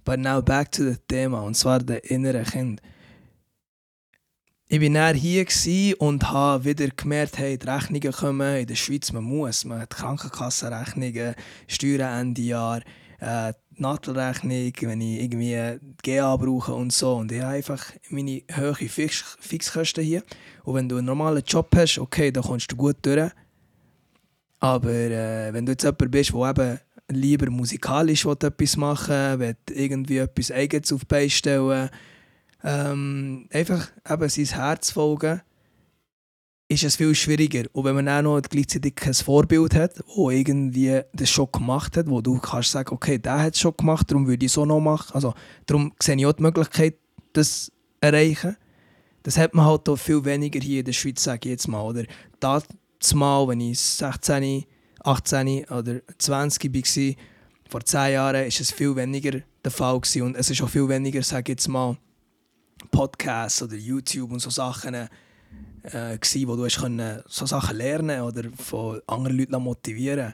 But 0.04 0.20
now 0.20 0.42
back 0.42 0.72
to 0.72 0.84
the 0.84 0.98
Thema, 1.08 1.42
und 1.44 1.56
zwar 1.56 1.80
der 1.80 2.04
innere 2.10 2.44
Kind. 2.44 2.82
Ich 4.68 4.82
war 4.82 4.90
näher 4.90 5.14
hier 5.14 6.02
und 6.02 6.32
habe 6.32 6.66
wieder 6.66 6.88
gemerkt, 6.88 7.38
hey, 7.38 7.60
die 7.60 7.68
Rechnungen 7.68 8.12
kommen 8.12 8.58
in 8.58 8.66
der 8.66 8.76
Schweiz, 8.76 9.12
man 9.12 9.24
muss. 9.24 9.66
Man 9.66 9.82
hat 9.82 9.92
Krankenkassenrechnungen, 9.92 11.36
Steuern 11.68 12.20
Ende 12.20 12.42
Jahr, 12.42 12.82
äh, 13.20 13.54
Nadelrechnung, 13.76 14.74
wenn 14.82 15.02
ich 15.02 15.22
irgendwie 15.22 15.80
GA 16.02 16.36
brauche 16.38 16.74
und 16.74 16.92
so. 16.92 17.18
Und 17.18 17.32
ich 17.32 17.42
habe 17.42 17.54
einfach 17.54 17.86
meine 18.10 18.42
hohen 18.58 18.90
Fix 18.90 19.38
Fixkosten 19.40 20.04
hier. 20.04 20.24
Und 20.64 20.74
wenn 20.74 20.90
du 20.90 20.98
einen 20.98 21.06
normalen 21.06 21.44
Job 21.46 21.70
hast, 21.76 22.00
okay, 22.00 22.32
dann 22.32 22.44
kommst 22.44 22.72
du 22.72 22.76
gut 22.76 22.98
durch. 23.04 23.32
Aber 24.64 24.92
äh, 24.92 25.54
wenn 25.54 25.66
du 25.66 25.74
jetzt 25.74 25.84
jemand 25.84 26.10
bist, 26.10 26.32
der 26.32 26.50
eben 26.50 26.80
lieber 27.10 27.52
musikalisch 27.52 28.26
etwas 28.26 28.78
machen 28.78 29.40
will, 29.40 29.58
irgendwie 29.70 30.20
etwas 30.20 30.52
Eigenes 30.52 30.94
auf 30.94 31.04
die 31.04 31.30
stellen 31.30 31.90
ähm, 32.64 33.50
einfach 33.52 33.90
eben 34.10 34.30
sein 34.30 34.46
Herz 34.46 34.92
folgen, 34.92 35.42
ist 36.70 36.86
es 36.86 36.96
viel 36.96 37.14
schwieriger. 37.14 37.66
Und 37.74 37.84
wenn 37.84 37.96
man 37.96 38.08
auch 38.08 38.22
noch 38.22 38.42
gleichzeitig 38.42 38.94
ein 39.06 39.14
Vorbild 39.14 39.76
hat, 39.76 40.02
wo 40.16 40.32
irgendwie 40.32 41.02
das 41.12 41.30
schon 41.30 41.52
gemacht 41.52 41.98
hat, 41.98 42.10
wo 42.10 42.22
du 42.22 42.40
kannst 42.40 42.72
sagen, 42.72 42.94
okay, 42.94 43.18
der 43.18 43.44
hat 43.44 43.56
es 43.56 43.60
schon 43.60 43.76
gemacht, 43.76 44.10
darum 44.10 44.28
würde 44.28 44.46
ich 44.46 44.52
so 44.54 44.64
noch 44.64 44.80
machen. 44.80 45.14
Also 45.14 45.34
darum 45.66 45.92
sehe 46.02 46.16
ich 46.16 46.26
auch 46.26 46.32
die 46.32 46.44
Möglichkeit, 46.44 46.96
das 47.34 47.66
zu 47.66 47.72
erreichen. 48.00 48.56
Das 49.24 49.38
hat 49.38 49.54
man 49.54 49.66
halt 49.66 49.90
auch 49.90 49.98
viel 49.98 50.24
weniger 50.24 50.62
hier 50.62 50.80
in 50.80 50.86
der 50.86 50.94
Schweiz, 50.94 51.22
sage 51.22 51.50
ich 51.50 51.52
jetzt 51.52 51.68
mal. 51.68 51.82
Oder 51.82 52.06
Mal, 53.14 53.48
wenn 53.48 53.60
ich 53.60 53.80
16, 53.80 54.66
18 55.04 55.66
oder 55.66 56.02
20 56.18 56.74
war, 56.74 57.16
vor 57.70 57.84
10 57.84 58.14
Jahren, 58.14 58.36
war 58.36 58.46
es 58.46 58.72
viel 58.72 58.96
weniger 58.96 59.42
der 59.64 59.72
Fall. 59.72 60.00
Gewesen. 60.00 60.22
Und 60.24 60.36
es 60.36 60.50
ist 60.50 60.62
auch 60.62 60.70
viel 60.70 60.88
weniger, 60.88 61.22
sage 61.24 61.52
ich 61.52 61.58
jetzt 61.58 61.68
mal, 61.68 61.98
Podcasts 62.92 63.62
oder 63.62 63.76
YouTube 63.76 64.32
und 64.32 64.40
so 64.40 64.50
Sachen, 64.50 64.94
äh, 64.94 66.18
wo 66.46 66.56
du 66.56 66.66
hast 66.66 66.80
können, 66.80 67.22
so 67.28 67.46
Sachen 67.46 67.78
lernen 67.78 68.22
oder 68.22 68.44
von 68.58 69.02
anderen 69.08 69.38
Leuten 69.38 69.62
motivieren 69.62 70.34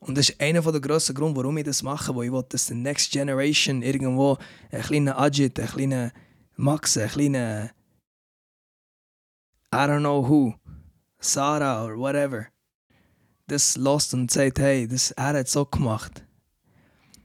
Und 0.00 0.16
das 0.16 0.30
ist 0.30 0.40
einer 0.40 0.60
der 0.60 0.80
grossen 0.80 1.14
Gründe, 1.14 1.36
warum 1.36 1.56
ich 1.58 1.64
das 1.64 1.82
mache, 1.82 2.14
wo 2.14 2.22
ich 2.22 2.32
will, 2.32 2.44
dass 2.48 2.66
die 2.66 2.74
Next 2.74 3.12
Generation 3.12 3.82
irgendwo 3.82 4.38
ein 4.70 4.82
kleiner 4.82 5.18
Ajit, 5.18 5.58
ein 5.58 5.66
kleiner 5.66 6.12
Max, 6.56 6.96
ein 6.96 7.08
kleiner 7.08 7.70
I 9.72 9.88
don't 9.88 10.00
know 10.00 10.22
who, 10.22 10.54
Sarah 11.24 11.84
or 11.84 11.96
whatever, 11.98 12.46
das 13.46 13.76
lässt 13.76 14.14
und 14.14 14.30
sagt, 14.30 14.58
hey, 14.58 14.86
das, 14.86 15.10
er 15.12 15.38
hat 15.38 15.48
so 15.48 15.64
gemacht. 15.64 16.24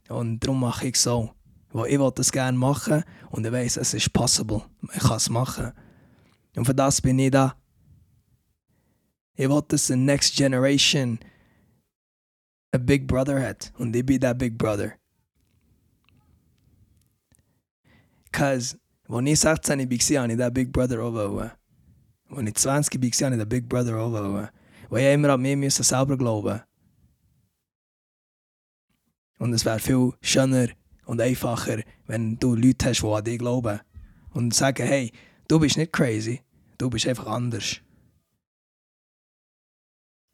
Und 0.10 0.40
darum 0.40 0.62
mache 0.62 0.88
ich 0.88 1.00
so. 1.00 1.32
Weil 1.72 1.92
ich 1.92 2.00
will 2.00 2.12
das 2.14 2.32
gerne 2.32 2.58
machen 2.58 3.04
und 3.30 3.46
ich 3.46 3.52
weiß, 3.52 3.78
es 3.78 3.94
ist 3.94 4.12
possible. 4.12 4.64
Ich 4.94 5.02
kann 5.02 5.18
es 5.18 5.30
machen. 5.30 5.72
Und 6.56 6.66
für 6.66 6.74
das 6.74 7.00
bin 7.00 7.20
ich 7.20 7.32
da. 7.32 7.56
Ich 9.36 9.48
will, 9.48 9.62
dass 9.68 9.88
die 9.88 9.96
Next 9.96 10.36
Generation 10.36 11.20
ein 12.72 12.86
Big 12.86 13.08
Brother 13.08 13.40
hat. 13.42 13.72
Und 13.78 13.96
ich 13.96 14.06
bin 14.06 14.20
der 14.20 14.34
Big 14.34 14.58
Brother. 14.58 14.94
Cause, 18.32 18.80
als 19.08 19.28
ich 19.28 19.40
16 19.40 19.80
war, 19.80 20.22
habe 20.24 20.34
ich 20.34 20.38
den 20.38 20.54
Big 20.54 20.74
Brother 20.74 21.02
auch. 21.02 21.59
Als 22.30 22.48
ich 22.48 22.56
20 22.56 22.94
war, 22.94 23.32
habe 23.32 23.36
ich 23.36 23.42
den 23.42 23.50
Big 23.50 23.70
Brother 23.70 23.98
auch 23.98 24.12
wollen. 24.12 24.50
Weil 24.90 25.08
ich 25.08 25.14
immer 25.14 25.30
an 25.30 25.42
mich 25.42 25.74
selber 25.74 26.18
glauben 26.18 26.62
Und 29.40 29.54
es 29.54 29.66
wäre 29.66 29.80
viel 29.80 30.12
schöner 30.22 30.68
und 31.06 31.22
einfacher, 31.22 31.82
wenn 32.06 32.38
du 32.38 32.56
Leute 32.56 32.90
hast, 32.90 33.02
die 33.02 33.08
an 33.08 33.24
dich 33.24 33.40
glauben. 33.40 33.80
Und 34.32 34.54
sagen, 34.54 34.86
hey, 34.86 35.12
du 35.48 35.60
bist 35.60 35.78
nicht 35.78 35.92
crazy, 35.92 36.42
du 36.78 36.90
bist 36.90 37.08
einfach 37.08 37.28
anders. 37.28 37.82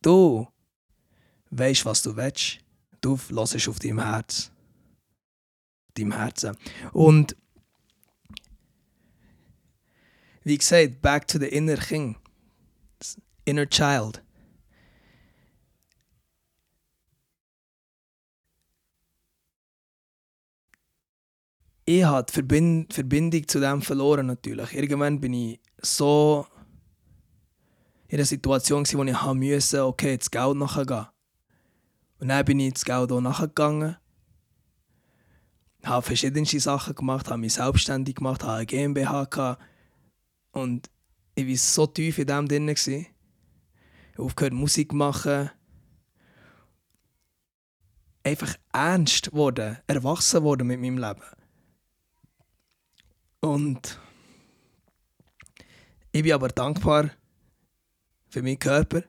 Du 0.02 0.48
weißt, 1.52 1.86
was 1.86 2.02
du 2.02 2.16
willst. 2.16 2.60
Du 3.02 3.18
hörst 3.18 3.70
auf 3.70 3.80
deinem 3.80 4.00
Herz. 4.00 4.52
Deinem 5.94 6.12
Herzen. 6.12 6.58
Und 6.92 7.36
wie 10.46 10.58
gesagt, 10.58 11.02
back 11.02 11.28
to 11.28 11.40
the 11.40 11.48
inner 11.48 11.75
king. 11.75 12.16
Inner 13.46 13.66
child. 13.66 14.22
Ich 21.88 22.04
habe 22.04 22.25
die 22.25 22.34
Verbind 22.34 22.94
Verbindung 22.94 23.48
zu 23.48 23.60
dem 23.60 23.82
verloren 23.82 24.28
natürlich. 24.28 24.74
Irgendwann 24.74 25.20
bin 25.20 25.34
ich 25.34 25.60
so 25.82 26.48
in 28.08 28.18
einer 28.18 28.25
Situation, 28.25 28.86
wo 28.86 29.04
ich 29.04 29.22
haben 29.22 29.40
musste, 29.40 29.86
okay, 29.86 30.18
das 30.18 30.32
Geld 30.32 30.58
nachgehen. 30.58 31.08
Und 32.20 32.28
dann 32.30 32.46
bin 32.46 32.60
ich 32.60 32.74
das 32.74 32.86
Geld 32.86 33.12
auch 33.12 33.22
nachgegangen. 33.22 33.98
Habe 35.84 36.06
verschiedene 36.06 36.46
Sachen 36.46 36.96
gemacht, 36.96 37.30
habe 37.30 37.40
mich 37.40 37.54
selbstständig 37.54 38.16
gemacht, 38.16 38.44
habe 38.44 38.58
eine 38.58 38.66
GmbH 38.66 39.25
gehabt. 39.25 39.62
Und 40.56 40.90
ich 41.36 41.46
war 41.46 41.58
so 41.58 41.86
tief 41.86 42.18
in 42.18 42.28
dem 42.28 42.48
drin. 42.48 42.70
Ich 42.70 42.88
habe 42.88 43.06
aufgehört 44.18 44.54
Musik 44.54 44.92
zu 44.92 44.96
machen. 44.96 45.52
Einfach 48.24 48.56
ernst 48.72 49.32
geworden, 49.32 49.78
erwachsen 49.86 50.44
worden 50.44 50.68
mit 50.68 50.80
meinem 50.80 50.98
Leben. 50.98 51.22
Und 53.42 54.00
ich 56.14 56.24
bin 56.24 56.32
aber 56.32 56.48
dankbar 56.48 57.12
für 58.30 58.42
meinen 58.42 58.58
Körper. 58.58 59.04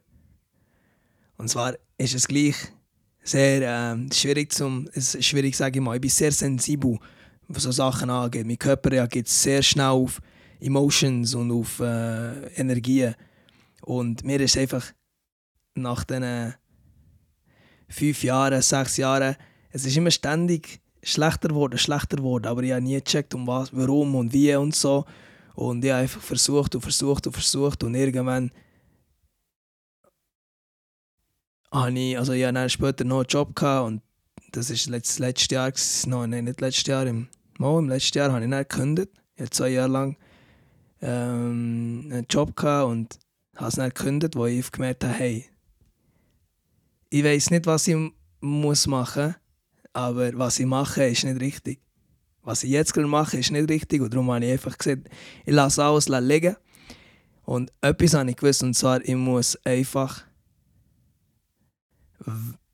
Und 1.36 1.48
zwar 1.48 1.74
ist 1.96 2.14
es 2.14 2.26
gleich 2.26 2.56
sehr 3.22 3.62
äh, 3.62 4.12
schwierig 4.12 4.52
zum, 4.52 4.88
ist 4.88 5.22
schwierig 5.24 5.56
sage 5.56 5.78
ich 5.78 5.84
mal, 5.84 5.94
ich 5.94 6.00
bin 6.00 6.10
sehr 6.10 6.32
sensibel, 6.32 6.98
was 7.46 7.62
so 7.62 7.70
Sachen 7.70 8.10
angeht. 8.10 8.46
Mein 8.46 8.58
Körper 8.58 8.90
reagiert 8.90 9.28
sehr 9.28 9.62
schnell 9.62 9.86
auf 9.86 10.20
Emotions 10.60 11.34
und 11.34 11.50
auf 11.50 11.80
äh, 11.80 12.46
Energien. 12.54 13.14
Und 13.82 14.24
mir 14.24 14.40
ist 14.40 14.56
einfach 14.56 14.92
nach 15.74 16.04
diesen 16.04 16.54
fünf 17.88 18.22
Jahren, 18.22 18.62
sechs 18.62 18.96
Jahren, 18.96 19.36
es 19.70 19.84
ist 19.84 19.96
immer 19.96 20.10
ständig 20.10 20.80
schlechter 21.02 21.48
geworden, 21.48 21.78
schlechter 21.78 22.16
geworden, 22.16 22.46
aber 22.46 22.62
ich 22.62 22.72
habe 22.72 22.82
nie 22.82 22.94
gecheckt, 22.94 23.34
um 23.34 23.46
was, 23.46 23.74
warum 23.74 24.14
und 24.14 24.32
wie 24.32 24.54
und 24.56 24.74
so. 24.74 25.04
Und 25.54 25.84
ich 25.84 25.90
habe 25.90 26.02
einfach 26.02 26.20
versucht 26.20 26.74
und 26.74 26.80
versucht 26.80 27.26
und 27.26 27.32
versucht 27.32 27.84
und 27.84 27.94
irgendwann 27.94 28.50
habe 31.72 31.98
ich, 31.98 32.18
also 32.18 32.32
ich 32.32 32.44
hatte 32.44 32.54
dann 32.54 32.70
später 32.70 33.04
noch 33.04 33.18
einen 33.18 33.28
Job 33.28 33.54
gehabt 33.54 33.86
und 33.86 34.02
das 34.52 34.70
war 34.70 34.98
das 34.98 35.18
letzte 35.18 35.54
Jahr, 35.54 35.72
no, 36.06 36.26
nein, 36.26 36.44
nicht 36.44 36.60
letztes 36.60 36.86
Jahr, 36.86 37.06
im, 37.06 37.28
mal, 37.58 37.78
im 37.78 37.88
letzten 37.88 38.18
Jahr 38.18 38.32
habe 38.32 38.44
ich 38.44 38.50
dann 38.50 38.60
gekündigt. 38.60 39.10
Ich 39.34 39.42
hatte 39.42 39.50
zwei 39.50 39.68
Jahre 39.68 39.90
lang 39.90 40.16
ähm, 41.06 42.08
einen 42.10 42.26
Job 42.28 42.56
gehabt 42.56 42.90
und 42.90 43.18
habe 43.54 43.68
es 43.68 43.76
dann 43.76 43.90
gekündigt, 43.90 44.34
wo 44.34 44.46
ich 44.46 44.70
gemerkt 44.72 45.04
habe, 45.04 45.14
hey, 45.14 45.46
ich 47.10 47.24
weiß 47.24 47.50
nicht, 47.50 47.66
was 47.66 47.86
ich 47.86 47.96
muss 48.40 48.86
machen 48.86 49.26
muss, 49.26 49.34
aber 49.92 50.36
was 50.36 50.58
ich 50.58 50.66
mache, 50.66 51.04
ist 51.04 51.24
nicht 51.24 51.40
richtig. 51.40 51.80
Was 52.42 52.64
ich 52.64 52.70
jetzt 52.70 52.92
gerade 52.92 53.06
mache, 53.06 53.38
ist 53.38 53.52
nicht 53.52 53.70
richtig 53.70 54.02
und 54.02 54.12
darum 54.12 54.30
habe 54.30 54.44
ich 54.44 54.52
einfach 54.52 54.76
gesagt, 54.76 55.08
ich 55.44 55.54
lasse 55.54 55.82
alles 55.82 56.08
liegen. 56.08 56.56
Und 57.44 57.72
etwas 57.80 58.14
habe 58.14 58.28
ich 58.28 58.36
gewusst, 58.36 58.64
und 58.64 58.74
zwar, 58.74 59.00
ich 59.04 59.14
muss 59.14 59.56
einfach 59.64 60.24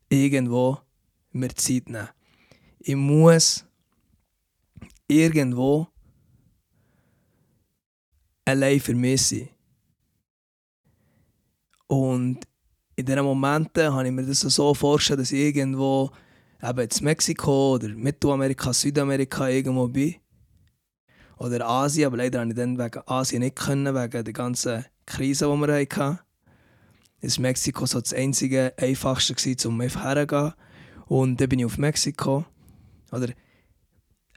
irgendwo 0.08 0.78
mir 1.32 1.54
Zeit 1.54 1.90
nehmen. 1.90 2.08
Ich 2.80 2.96
muss 2.96 3.66
irgendwo 5.06 5.91
allein 8.44 8.80
für 8.80 8.94
mich 8.94 9.26
sein. 9.26 9.48
Und 11.86 12.40
in 12.96 13.06
diesen 13.06 13.24
Momenten 13.24 13.92
habe 13.92 14.06
ich 14.06 14.12
mir 14.12 14.24
das 14.24 14.40
so 14.40 14.74
vorgestellt, 14.74 15.20
dass 15.20 15.32
ich 15.32 15.40
irgendwo 15.40 16.10
eben 16.62 16.80
in 16.80 17.04
Mexiko 17.04 17.74
oder 17.74 17.88
Mittelamerika, 17.88 18.72
Südamerika 18.72 19.48
irgendwo 19.48 19.88
bin. 19.88 20.16
Oder 21.38 21.66
Asien, 21.66 22.06
aber 22.06 22.18
leider 22.18 22.38
konnte 22.38 22.52
ich 22.52 22.56
dann 22.56 22.78
wegen 22.78 23.02
Asien 23.06 23.40
nicht 23.40 23.56
können, 23.56 23.94
wegen 23.94 24.24
der 24.24 24.32
ganzen 24.32 24.84
Krise, 25.06 25.46
die 25.46 25.60
wir 25.60 25.74
hatten. 25.74 26.18
Ist 27.20 27.38
Mexiko 27.38 27.86
so 27.86 28.00
das 28.00 28.14
einzige, 28.14 28.72
einfachste 28.76 29.34
um 29.68 29.80
einfach 29.80 30.04
herzugehen. 30.04 30.52
Und 31.06 31.40
dann 31.40 31.48
bin 31.48 31.58
ich 31.58 31.66
auf 31.66 31.78
Mexiko. 31.78 32.44
Oder 33.10 33.28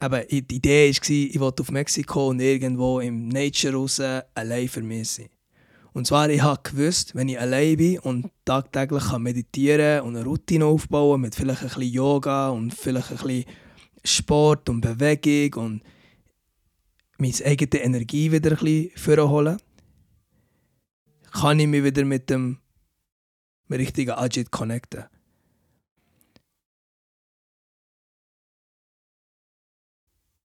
eben, 0.01 0.27
die 0.29 0.55
Idee 0.55 0.91
war, 0.91 1.09
ich 1.09 1.39
wollte 1.39 1.61
auf 1.63 1.71
Mexiko 1.71 2.29
und 2.29 2.39
irgendwo 2.39 2.99
im 2.99 3.27
Nature 3.27 3.75
raus 3.75 4.01
allein 4.33 4.67
für 4.67 4.81
mich 4.81 5.09
sein. 5.09 5.29
Und 5.93 6.05
zwar, 6.07 6.29
ich 6.29 6.41
habe 6.41 6.61
gewusst, 6.61 7.15
wenn 7.15 7.29
ich 7.29 7.39
allein 7.39 7.77
bin 7.77 7.99
und 7.99 8.29
tagtäglich 8.43 9.17
meditieren 9.17 10.01
und 10.01 10.17
eine 10.17 10.25
Routine 10.25 10.65
aufbauen 10.65 11.21
mit 11.21 11.35
vielleicht 11.35 11.61
ein 11.61 11.69
bisschen 11.69 11.83
Yoga 11.83 12.49
und 12.49 12.73
vielleicht 12.73 13.11
ein 13.11 13.17
bisschen 13.17 13.45
Sport 14.03 14.69
und 14.69 14.81
Bewegung 14.81 15.63
und 15.63 15.83
meine 17.17 17.33
eigene 17.45 17.81
Energie 17.81 18.29
wieder 18.31 18.51
ein 18.51 18.57
bisschen 18.57 18.91
vorholen, 18.97 19.57
kann 21.31 21.59
ich 21.59 21.67
mich 21.67 21.83
wieder 21.83 22.03
mit 22.03 22.29
dem 22.29 22.57
richtigen 23.69 24.11
Ajit 24.11 24.51
connecten. 24.51 25.05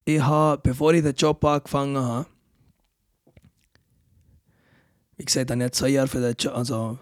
Ich 0.05 0.21
habe, 0.21 0.61
bevor 0.63 0.95
ich 0.95 1.03
den 1.03 1.15
Job 1.15 1.45
angefangen 1.45 1.97
habe, 1.97 2.27
wie 5.17 5.25
gesagt, 5.25 5.51
habe 5.51 5.65
ich 5.65 5.73
zwei 5.73 5.89
Jahre 5.91 6.09
für 6.09 6.21
den 6.21 6.35
Job, 6.39 6.55
also, 6.55 6.99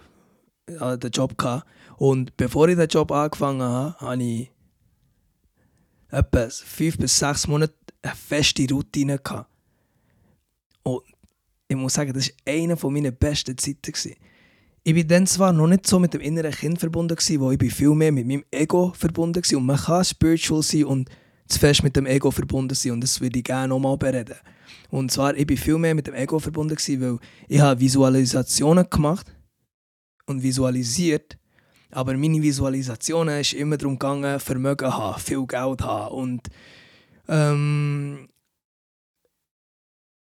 den 0.66 1.10
Job 1.10 1.38
gehabt. 1.38 1.66
Und 1.96 2.36
bevor 2.36 2.68
ich 2.68 2.76
den 2.76 2.88
Job 2.88 3.12
angefangen 3.12 3.62
habe, 3.62 4.00
habe 4.00 4.22
ich 4.22 4.50
etwa 6.10 6.48
fünf 6.48 6.98
bis 6.98 7.18
sechs 7.18 7.46
Monate 7.46 7.74
eine 8.02 8.14
feste 8.14 8.66
Routine 8.68 9.18
gehabt. 9.18 9.48
Und 10.82 11.02
ich 11.68 11.76
muss 11.76 11.94
sagen, 11.94 12.12
das 12.12 12.28
war 12.28 12.54
eine 12.54 12.76
meiner 12.76 13.10
besten 13.10 13.56
Zeiten. 13.56 13.92
Gewesen. 13.92 14.16
Ich 14.82 14.96
war 14.96 15.04
dann 15.04 15.26
zwar 15.26 15.52
noch 15.52 15.66
nicht 15.66 15.86
so 15.86 15.98
mit 15.98 16.14
dem 16.14 16.20
inneren 16.20 16.52
Kind 16.52 16.78
verbunden, 16.78 17.14
gewesen, 17.14 17.40
wo 17.40 17.50
ich 17.50 17.74
viel 17.74 17.94
mehr 17.94 18.10
mit 18.10 18.26
meinem 18.26 18.44
Ego 18.50 18.92
verbunden 18.96 19.42
war. 19.44 19.58
Und 19.58 19.66
man 19.66 19.76
kann 19.76 20.04
spiritual 20.04 20.62
sein 20.62 20.84
und 20.84 21.10
zu 21.48 21.58
fest 21.58 21.82
mit 21.82 21.96
dem 21.96 22.06
Ego 22.06 22.30
verbunden 22.30 22.74
sein. 22.74 22.92
Und 22.92 23.00
das 23.02 23.20
würde 23.20 23.38
ich 23.38 23.44
gerne 23.44 23.68
nochmal 23.68 23.96
bereden. 23.96 24.36
Und 24.90 25.10
zwar, 25.10 25.36
ich 25.36 25.48
war 25.48 25.56
viel 25.56 25.78
mehr 25.78 25.94
mit 25.94 26.06
dem 26.06 26.14
Ego 26.14 26.38
verbunden, 26.38 26.74
gewesen, 26.74 27.00
weil 27.00 27.18
ich 27.48 27.60
habe 27.60 27.80
Visualisationen 27.80 28.88
gemacht 28.88 29.34
und 30.26 30.42
visualisiert. 30.42 31.38
Aber 31.90 32.14
meine 32.14 32.42
Visualisationen 32.42 33.40
ist 33.40 33.54
immer 33.54 33.78
darum 33.78 33.98
gegangen, 33.98 34.38
Vermögen 34.40 34.92
haben, 34.92 35.20
viel 35.20 35.46
Geld 35.46 35.80
haben. 35.80 36.14
Und 36.14 36.48
ähm, 37.28 38.28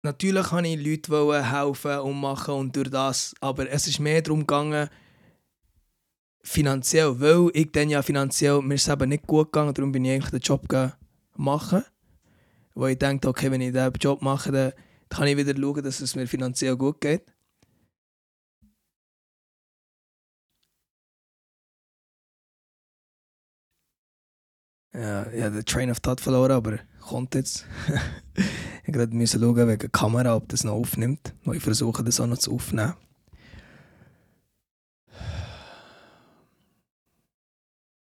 natürlich 0.02 0.52
wollte 0.52 0.68
ich 0.68 0.86
Leute 0.86 1.50
helfen 1.50 1.98
und 1.98 2.20
machen 2.20 2.54
und 2.54 2.76
durch 2.76 2.90
das. 2.90 3.34
Aber 3.40 3.68
es 3.68 3.88
ist 3.88 3.98
mehr 3.98 4.22
darum 4.22 4.40
gegangen, 4.40 4.88
finanziell, 6.42 7.20
weil 7.20 7.50
ich 7.52 7.70
dann 7.72 7.90
ja 7.90 8.00
finanziell, 8.00 8.62
mir 8.62 8.74
ist 8.74 8.88
nicht 8.88 9.26
gut 9.26 9.52
gegangen, 9.52 9.74
darum 9.74 9.92
bin 9.92 10.04
ich 10.04 10.12
eigentlich 10.12 10.30
den 10.30 10.40
Job 10.40 10.62
gegangen 10.62 10.92
machen. 11.40 11.84
Wo 12.74 12.86
ich 12.86 12.98
denke, 12.98 13.28
okay, 13.28 13.50
wenn 13.50 13.60
ich 13.60 13.72
diesen 13.72 13.92
Job 13.94 14.22
mache, 14.22 14.52
dann 14.52 14.72
kann 15.08 15.26
ich 15.26 15.36
wieder 15.36 15.54
schauen, 15.56 15.82
dass 15.82 16.00
es 16.00 16.14
mir 16.14 16.26
finanziell 16.26 16.76
gut 16.76 17.00
geht. 17.00 17.24
Ja, 24.92 25.30
ich 25.30 25.42
habe 25.42 25.54
den 25.54 25.64
Train 25.64 25.90
of 25.90 26.00
Thought 26.00 26.20
verloren, 26.20 26.52
aber 26.52 26.78
kommt 27.00 27.34
jetzt. 27.34 27.64
ich 28.84 28.92
gerade 28.92 29.26
schauen 29.26 29.56
wegen 29.56 29.78
der 29.78 29.88
Kamera, 29.88 30.34
ob 30.36 30.48
das 30.48 30.64
noch 30.64 30.72
aufnimmt. 30.72 31.34
Weil 31.44 31.56
ich 31.56 31.62
versuche, 31.62 32.02
das 32.02 32.20
auch 32.20 32.26
noch 32.26 32.38
zu 32.38 32.52
aufnehmen. 32.52 32.94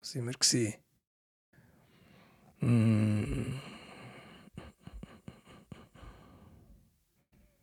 Was 0.01 0.15
waren 0.15 0.27
wir? 0.27 0.84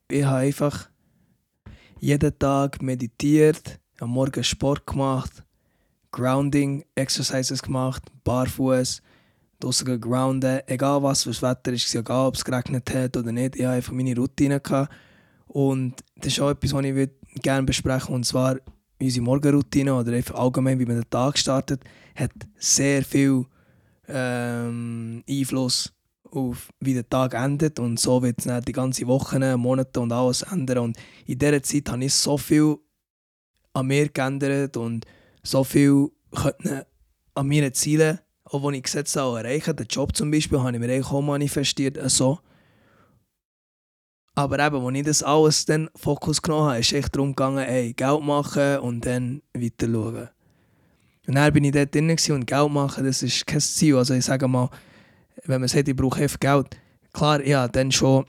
Ich 0.09 0.25
habe 0.25 0.37
einfach 0.37 0.89
jeden 1.99 2.39
Tag 2.39 2.83
meditiert, 2.83 3.81
am 4.01 4.11
Morgen 4.11 4.45
Sport 4.45 4.87
gemacht, 4.87 5.45
Grounding 6.11 6.85
Exercises 6.95 7.63
gemacht, 7.63 8.03
barfuß, 8.25 9.03
draussen 9.59 9.85
gegrounden, 9.87 10.61
egal 10.67 11.03
was 11.03 11.23
für 11.23 11.31
das 11.31 11.43
Wetter 11.43 11.73
ist, 11.73 11.95
egal 11.95 12.27
ob 12.27 12.35
es 12.35 12.45
geregnet 12.45 12.93
hat 12.95 13.17
oder 13.17 13.33
nicht, 13.33 13.57
ich 13.57 13.63
hatte 13.63 13.77
einfach 13.77 13.93
meine 13.93 14.15
Routine. 14.17 14.61
Gehabt. 14.61 14.93
Und 15.47 16.03
das 16.17 16.33
ist 16.33 16.41
auch 16.41 16.51
etwas, 16.51 16.73
was 16.73 16.85
ich 16.85 17.11
gerne 17.43 17.67
besprechen 17.67 18.15
und 18.15 18.27
zwar 18.27 18.57
unsere 19.01 19.25
Morgenroutine 19.25 19.95
oder 19.95 20.13
einfach 20.13 20.35
allgemein, 20.35 20.79
wie 20.79 20.87
man 20.87 20.97
den 20.97 21.11
Tag 21.11 21.39
startet, 21.39 21.83
hat 22.15 22.31
sehr 22.57 23.05
viel 23.05 23.47
ähm, 24.13 25.25
Einfluss 25.29 25.93
auf 26.31 26.71
wie 26.81 26.95
der 26.95 27.09
Tag 27.09 27.35
endet 27.35 27.79
und 27.79 27.99
so 27.99 28.23
wird 28.23 28.45
es 28.45 28.65
die 28.65 28.73
ganze 28.73 29.07
Woche, 29.07 29.57
Monate 29.57 30.01
und 30.01 30.13
alles 30.13 30.43
ändern 30.43 30.79
und 30.79 30.97
in 31.27 31.39
dieser 31.39 31.63
Zeit 31.63 31.91
habe 31.91 32.05
ich 32.05 32.15
so 32.15 32.39
viel 32.39 32.77
an 33.75 33.87
mir 33.87 34.09
geändert 34.09 34.77
und 34.77 35.05
so 35.43 35.65
viel 35.65 36.09
an 37.35 37.49
meinen 37.49 37.73
Zielen, 37.73 38.19
auch 38.45 38.71
die 38.71 38.79
ich 38.79 38.83
gesetzt 38.85 39.17
habe, 39.17 39.39
erreichen. 39.39 39.77
Den 39.77 39.87
Job 39.87 40.15
zum 40.15 40.31
Beispiel 40.31 40.61
habe 40.61 40.73
ich 40.73 40.79
mir 40.79 41.05
auch 41.05 41.21
manifestiert. 41.21 41.99
So. 42.11 42.39
Aber 44.35 44.59
eben, 44.59 44.87
als 44.87 44.97
ich 44.97 45.05
das 45.05 45.23
alles 45.23 45.65
dann 45.67 45.91
Fokus 45.95 46.41
genommen 46.41 46.69
habe, 46.69 46.79
ist 46.79 46.93
es 46.93 46.99
echt 46.99 47.15
darum 47.15 47.31
gegangen, 47.31 47.67
ey, 47.67 47.93
Geld 47.93 48.23
machen 48.23 48.79
und 48.79 49.05
dann 49.05 49.43
weiter 49.55 49.87
schauen. 49.91 50.29
Und 51.27 51.37
dann 51.37 51.53
bin 51.53 51.65
ich 51.65 51.73
dort 51.73 51.95
drin 51.95 52.11
und 52.11 52.47
Geld 52.47 52.71
machen, 52.71 53.05
das 53.05 53.23
ist 53.23 53.47
kein 53.47 53.61
Ziel. 53.61 53.97
Also 53.97 54.15
ich 54.15 54.25
sage 54.25 54.49
mal, 54.49 54.69
wenn 55.45 55.61
man 55.61 55.69
sagt, 55.69 55.89
ich 55.89 55.97
brauche 55.97 56.21
einfach 56.21 56.41
Geld, 56.41 56.77
klar, 57.13 57.45
ja, 57.45 57.69
dann 57.69 57.93
schon 57.93 58.27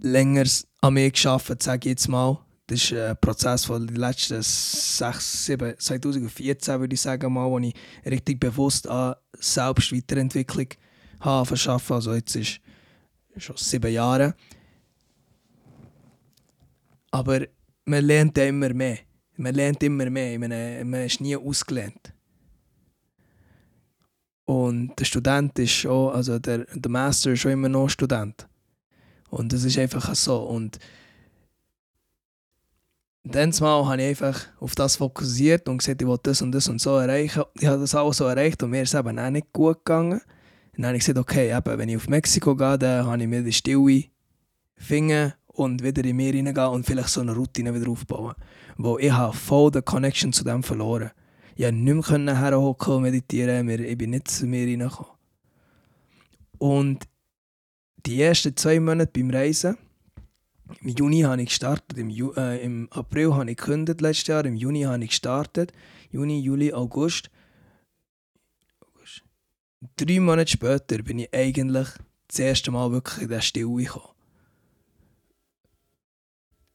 länger 0.00 0.44
an 0.80 0.94
mir 0.94 1.10
geschafft, 1.10 1.62
sage 1.62 1.88
ich 1.88 1.92
jetzt 1.92 2.08
mal. 2.08 2.38
Das 2.66 2.84
ist 2.84 2.92
ein 2.92 3.16
Prozess 3.20 3.64
von 3.64 3.84
den 3.84 3.96
letzten 3.96 4.40
sechs, 4.42 5.46
sieben, 5.46 5.74
2014 5.76 6.78
würde 6.78 6.94
ich 6.94 7.00
sagen, 7.00 7.32
mal, 7.32 7.50
wo 7.50 7.58
ich 7.58 7.74
richtig 8.06 8.38
bewusst 8.38 8.86
an 8.86 9.16
Selbstweiterentwicklung 9.32 10.68
habe 11.18 11.46
verschaffen. 11.46 11.94
Also 11.94 12.14
jetzt 12.14 12.36
ist 12.36 12.60
schon 13.38 13.56
sieben 13.56 13.92
Jahre. 13.92 14.34
Aber 17.10 17.40
man 17.86 18.04
lernt 18.04 18.38
immer 18.38 18.72
mehr. 18.72 18.98
Man 19.40 19.54
lernt 19.54 19.82
immer 19.82 20.10
mehr. 20.10 20.38
Meine, 20.38 20.82
man 20.84 21.06
ist 21.06 21.20
nie 21.22 21.34
ausgelernt. 21.34 22.12
Und 24.44 24.98
der 24.98 25.06
Student 25.06 25.58
ist 25.58 25.70
schon, 25.70 26.12
also 26.12 26.38
der, 26.38 26.66
der 26.74 26.90
Master 26.90 27.32
ist 27.32 27.40
schon 27.40 27.52
immer 27.52 27.70
noch 27.70 27.88
Student. 27.88 28.46
Und 29.30 29.52
das 29.52 29.64
ist 29.64 29.78
einfach 29.78 30.14
so. 30.14 30.42
Und 30.42 30.78
dann 33.24 33.54
mal 33.60 33.86
habe 33.86 34.02
ich 34.02 34.08
einfach 34.08 34.46
auf 34.60 34.74
das 34.74 34.96
fokussiert 34.96 35.70
und 35.70 35.78
gesagt, 35.78 36.02
ich 36.02 36.08
will 36.08 36.18
das 36.22 36.42
und 36.42 36.52
das 36.52 36.68
und 36.68 36.80
so 36.80 36.96
erreichen. 36.96 37.44
Ich 37.58 37.66
habe 37.66 37.80
das 37.80 37.94
auch 37.94 38.12
so 38.12 38.26
erreicht 38.26 38.62
und 38.62 38.70
mir 38.70 38.82
ist 38.82 38.92
es 38.92 39.00
eben 39.00 39.18
auch 39.18 39.30
nicht 39.30 39.54
gut 39.54 39.78
gegangen. 39.86 40.20
Und 40.20 40.82
dann 40.82 40.86
habe 40.86 40.96
ich 40.98 41.06
gesagt, 41.06 41.18
okay, 41.18 41.56
eben, 41.56 41.78
wenn 41.78 41.88
ich 41.88 41.96
auf 41.96 42.08
Mexiko 42.08 42.56
gehe, 42.56 42.78
dann 42.78 43.06
habe 43.06 43.22
ich 43.22 43.28
mir 43.28 43.42
die 43.42 43.52
Stille 43.52 44.04
finden 44.76 45.32
und 45.60 45.82
wieder 45.82 46.04
in 46.04 46.16
mir 46.16 46.34
reingehen 46.34 46.66
und 46.68 46.86
vielleicht 46.86 47.10
so 47.10 47.20
eine 47.20 47.34
Routine 47.34 47.74
wieder 47.74 47.90
aufbauen. 47.90 48.34
Wo 48.76 48.98
ich 48.98 49.12
habe 49.12 49.36
voll 49.36 49.70
die 49.70 49.82
Connection 49.82 50.32
zu 50.32 50.44
dem 50.44 50.62
verloren. 50.62 51.10
Ich 51.56 51.64
konnte 51.64 51.78
nicht 51.78 52.10
mehr 52.10 52.38
herhocken 52.38 52.94
und 52.94 53.02
meditieren, 53.02 53.68
ich 53.68 53.98
bin 53.98 54.10
nicht 54.10 54.28
zu 54.28 54.46
mir 54.46 54.66
reingekommen. 54.66 55.12
Und 56.58 57.06
die 58.06 58.22
ersten 58.22 58.56
zwei 58.56 58.80
Monate 58.80 59.10
beim 59.12 59.30
Reisen, 59.30 59.76
im 60.80 60.88
Juni 60.88 61.20
habe 61.22 61.42
ich 61.42 61.48
gestartet, 61.48 61.98
im, 61.98 62.08
Ju 62.08 62.32
äh, 62.36 62.62
im 62.64 62.88
April 62.92 63.34
habe 63.34 63.50
ich 63.50 63.56
gekündigt 63.56 64.00
letztes 64.00 64.28
Jahr, 64.28 64.44
im 64.44 64.56
Juni 64.56 64.82
habe 64.82 65.02
ich 65.04 65.10
gestartet, 65.10 65.72
Juni, 66.10 66.40
Juli, 66.40 66.72
August. 66.72 67.30
August. 68.80 69.22
Drei 69.96 70.20
Monate 70.20 70.50
später 70.50 71.02
bin 71.02 71.18
ich 71.18 71.34
eigentlich 71.34 71.88
das 72.28 72.38
erste 72.38 72.70
Mal 72.70 72.90
wirklich 72.92 73.22
in 73.22 73.28
der 73.28 73.40
Stille 73.40 73.74
gekommen 73.74 74.14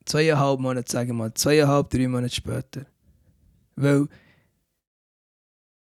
zweieinhalb 0.06 0.60
Monate, 0.60 0.92
sagen 0.92 1.10
wir 1.10 1.14
mal, 1.14 1.34
zweieinhalb, 1.34 1.90
drei 1.90 2.08
Monate 2.08 2.36
später. 2.36 2.86
Weil 3.76 4.08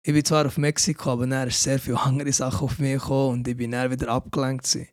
ich 0.03 0.13
bin 0.13 0.25
zwar 0.25 0.45
auf 0.45 0.57
Mexiko, 0.57 1.11
aber 1.11 1.27
dann 1.27 1.47
ist 1.47 1.61
sehr 1.61 1.79
viele 1.79 1.99
andere 1.99 2.31
Sachen 2.31 2.65
auf 2.65 2.79
mich 2.79 2.93
gekommen 2.93 3.33
und 3.33 3.47
ich 3.47 3.57
bin 3.57 3.71
dann 3.71 3.91
wieder 3.91 4.09
abgelenkt. 4.09 4.63
Gewesen. 4.63 4.87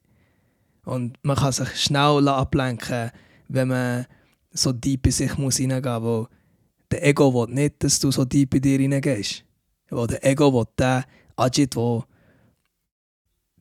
Und 0.85 1.19
man 1.23 1.37
kann 1.37 1.53
sich 1.53 1.69
schnell 1.81 2.29
ablenken, 2.29 3.11
wenn 3.49 3.69
man 3.69 4.07
so 4.51 4.73
deep 4.73 5.07
in 5.07 5.13
sich 5.13 5.37
muss 5.37 5.61
reingehen 5.61 6.03
muss, 6.03 6.29
der 6.91 7.07
Ego 7.07 7.33
will 7.33 7.55
nicht, 7.55 7.83
dass 7.85 7.99
du 8.01 8.11
so 8.11 8.25
deep 8.25 8.55
in 8.55 8.63
dir 8.63 8.81
reingehst. 8.81 9.45
Weil 9.91 10.07
der 10.07 10.25
Ego 10.25 10.53
will 10.53 10.67
den 10.79 11.05
Agit, 11.37 11.77
wo 11.77 12.05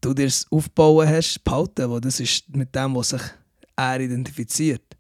du 0.01 0.13
dir 0.13 0.31
aufbauen 0.49 1.07
hast, 1.07 1.43
behalten, 1.43 1.89
weil 1.89 2.01
das 2.01 2.19
ist 2.19 2.49
mit 2.55 2.73
dem, 2.73 2.95
was 2.95 3.09
sich 3.09 3.21
er 3.75 3.99
identifiziert. 3.99 4.96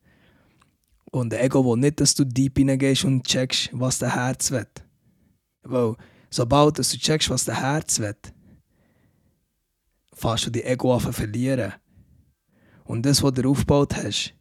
Und 1.19 1.31
der 1.31 1.43
Ego 1.43 1.65
will 1.65 1.77
nicht, 1.77 1.99
dass 1.99 2.15
du 2.15 2.25
deep 2.25 2.57
hineingehst 2.57 3.05
und 3.05 3.25
checkst, 3.25 3.69
was 3.73 3.99
der 3.99 4.15
Herz 4.15 4.51
will. 4.51 4.67
Weil, 5.63 5.95
sobald 6.29 6.77
du 6.77 6.83
checkst, 6.83 7.29
was 7.29 7.45
der 7.45 7.61
Herz 7.61 7.99
will, 7.99 8.15
fährst 10.13 10.45
du 10.45 10.49
die 10.51 10.63
Ego 10.63 10.93
an 10.95 11.13
verlieren. 11.13 11.73
Und 12.85 13.05
das, 13.05 13.21
was 13.21 13.33
du 13.33 13.49
aufgebaut 13.49 13.95
hast, 13.95 14.33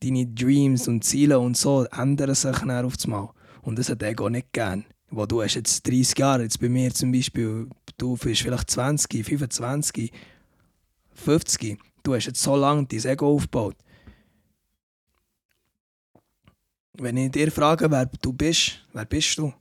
deine 0.00 0.26
Dreams 0.26 0.88
und 0.88 1.04
Ziele 1.04 1.38
und 1.38 1.56
so, 1.56 1.84
ändern 1.84 2.34
sich 2.34 2.56
dann 2.56 2.84
auf 2.84 2.94
einmal. 3.04 3.28
Und 3.62 3.78
das 3.78 3.90
hat 3.90 4.02
Ego 4.02 4.28
nicht 4.28 4.52
gern. 4.52 4.84
Wo 5.10 5.26
du 5.26 5.42
hast 5.42 5.56
jetzt 5.56 5.86
30 5.86 6.18
Jahre, 6.18 6.42
jetzt 6.44 6.60
bei 6.60 6.68
mir 6.68 6.94
zum 6.94 7.12
Beispiel, 7.12 7.68
du 7.98 8.16
bist 8.16 8.42
vielleicht 8.42 8.70
20, 8.70 9.24
25, 9.24 10.12
50, 11.12 11.78
du 12.04 12.14
hast 12.14 12.26
jetzt 12.26 12.42
so 12.42 12.56
lange 12.56 12.86
dein 12.86 13.04
Ego 13.04 13.34
aufgebaut. 13.34 13.76
Wenn 17.02 17.16
ich 17.16 17.30
dir 17.30 17.50
frage, 17.50 17.90
wer 17.90 18.04
du 18.04 18.30
bist, 18.30 18.84
wer 18.92 19.06
bist 19.06 19.38
du? 19.38 19.54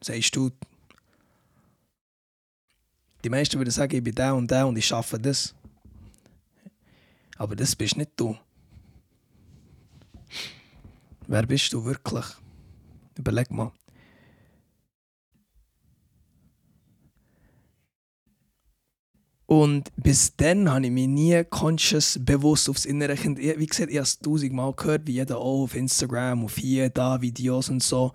Sagst 0.00 0.36
du, 0.36 0.50
die 3.24 3.28
meisten 3.28 3.58
würden 3.58 3.72
sagen, 3.72 3.96
ich 3.96 4.04
bin 4.04 4.14
der 4.14 4.32
und 4.36 4.48
der 4.48 4.68
und 4.68 4.76
ich 4.76 4.86
schaffe 4.86 5.18
das. 5.18 5.52
Aber 7.36 7.56
das 7.56 7.74
bist 7.74 7.96
nicht 7.96 8.12
du. 8.14 8.38
Wer 11.26 11.44
bist 11.44 11.72
du 11.72 11.84
wirklich? 11.84 12.26
Überleg 13.18 13.50
mal. 13.50 13.72
Und 19.52 19.90
bis 19.96 20.34
dann 20.34 20.70
habe 20.70 20.86
ich 20.86 20.90
mich 20.90 21.08
nie 21.08 21.44
conscious 21.44 22.18
bewusst 22.18 22.70
aufs 22.70 22.86
innere 22.86 23.16
Kind. 23.16 23.38
Wie 23.38 23.66
gesagt, 23.66 23.90
ich 23.90 23.98
habe 23.98 24.04
es 24.04 24.18
tausendmal 24.18 24.72
gehört, 24.72 25.06
wie 25.06 25.12
jeder 25.12 25.36
auch 25.36 25.64
auf 25.64 25.76
Instagram, 25.76 26.46
auf 26.46 26.56
hier, 26.56 26.88
da, 26.88 27.20
Videos 27.20 27.68
und 27.68 27.82
so. 27.82 28.12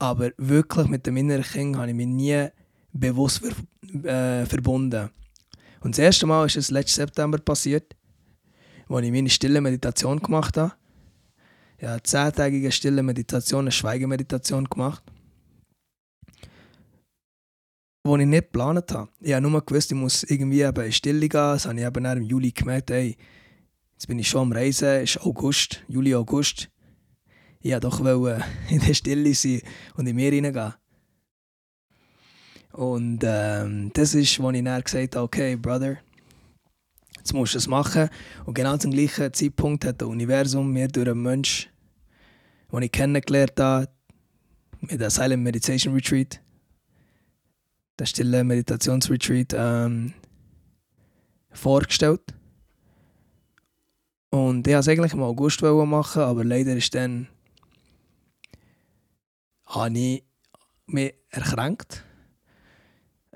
Aber 0.00 0.32
wirklich 0.38 0.88
mit 0.88 1.06
dem 1.06 1.18
inneren 1.18 1.44
Kind 1.44 1.76
habe 1.76 1.90
ich 1.90 1.94
mich 1.94 2.08
nie 2.08 2.48
bewusst 2.92 3.42
ver 3.44 4.42
äh, 4.42 4.44
verbunden. 4.44 5.10
Und 5.82 5.96
das 5.96 6.00
erste 6.00 6.26
Mal 6.26 6.44
ist 6.46 6.56
es 6.56 6.72
letzten 6.72 7.02
September 7.02 7.38
passiert, 7.38 7.94
als 8.88 9.04
ich 9.04 9.12
meine 9.12 9.30
stille 9.30 9.60
Meditation 9.60 10.18
gemacht 10.18 10.56
habe. 10.56 10.72
Ich 11.78 11.84
habe 11.84 11.92
eine 11.92 12.02
zehntägige 12.02 12.72
stille 12.72 13.04
Meditation, 13.04 13.60
eine 13.60 13.70
Schweigemeditation 13.70 14.64
gemacht 14.64 15.04
die 18.06 18.22
ich 18.22 18.28
nicht 18.28 18.52
geplant 18.52 18.92
habe. 18.92 19.08
Ich 19.20 19.32
habe 19.32 19.48
nur 19.48 19.64
gewusst, 19.64 19.90
ich 19.90 19.98
muss 19.98 20.22
irgendwie 20.24 20.62
in 20.62 20.92
Stille 20.92 21.20
gehen. 21.20 21.30
Das 21.30 21.66
habe 21.66 21.78
ich 21.78 21.86
eben 21.86 22.04
im 22.04 22.22
Juli 22.22 22.52
gemerkt, 22.52 22.90
ey, 22.90 23.16
jetzt 23.94 24.06
bin 24.06 24.18
ich 24.18 24.28
schon 24.28 24.42
am 24.42 24.52
Reisen, 24.52 24.88
es 24.88 25.16
ist 25.16 25.22
August, 25.22 25.82
Juli, 25.88 26.14
August. 26.14 26.68
ich 27.60 27.72
wollte 27.72 27.88
doch 27.88 28.02
wollen, 28.02 28.42
in 28.68 28.80
der 28.80 28.94
Stille 28.94 29.34
sein 29.34 29.62
und 29.96 30.06
in 30.06 30.16
mir 30.16 30.30
hineingehen. 30.30 30.74
Und 32.72 33.20
ähm, 33.24 33.90
das 33.94 34.14
ist, 34.14 34.38
wo 34.40 34.50
ich 34.50 34.62
dann 34.62 34.82
gesagt 34.82 35.16
habe, 35.16 35.24
okay, 35.24 35.56
Brother, 35.56 35.96
jetzt 37.16 37.32
musst 37.32 37.54
du 37.54 37.58
es 37.58 37.66
machen. 37.66 38.10
Und 38.44 38.54
genau 38.54 38.76
zum 38.76 38.90
gleichen 38.90 39.32
Zeitpunkt 39.32 39.84
hat 39.86 40.02
das 40.02 40.08
Universum 40.08 40.70
mir 40.70 40.86
durch 40.88 41.08
einen 41.08 41.22
Mensch, 41.22 41.70
den 42.70 42.82
ich 42.82 42.92
kennengelernt 42.92 43.58
habe, 43.58 43.88
mit 44.80 45.00
der 45.00 45.08
Silent 45.08 45.42
Meditation 45.42 45.94
Retreat, 45.94 46.40
der 47.98 48.06
stille 48.06 48.44
Meditationsretreat, 48.44 49.54
ähm, 49.56 50.12
vorgestellt. 51.50 52.34
Und 54.30 54.66
ich 54.66 54.74
wollte 54.74 54.80
es 54.80 54.88
eigentlich 54.88 55.12
im 55.14 55.22
August 55.22 55.62
machen, 55.62 56.22
aber 56.22 56.44
leider 56.44 56.76
ist 56.76 56.94
dann 56.94 57.28
habe 59.66 59.98
ich 59.98 60.24
mich 60.86 61.14
erkrankt. 61.30 62.04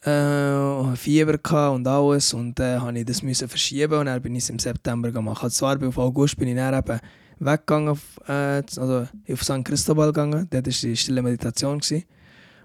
Äh, 0.03 0.97
Fieber 0.97 1.73
und 1.73 1.87
alles 1.87 2.33
und 2.33 2.59
dann 2.59 2.97
äh, 2.97 3.05
musste 3.05 3.27
ich 3.27 3.39
das 3.39 3.51
verschieben 3.51 4.01
und 4.01 4.07
dann 4.07 4.23
bin 4.23 4.35
ich 4.35 4.45
es 4.45 4.51
im 4.51 4.59
September 4.59 5.11
gemacht. 5.11 5.43
Also 5.43 5.59
zwar 5.59 5.83
auf 5.87 5.99
August 5.99 6.39
bin 6.39 6.49
ich 6.49 6.57
dann 6.57 6.75
eben 6.75 7.01
weggegangen, 7.39 7.89
auf, 7.91 8.19
äh, 8.27 8.63
also 8.77 9.07
auf 9.31 9.43
St. 9.43 9.63
Cristobal 9.63 10.09
gegangen, 10.09 10.47
dort 10.49 10.67
war 10.67 10.73
die 10.73 10.97
stille 10.97 11.23
Meditation. 11.23 11.81
Gewesen. 11.81 12.05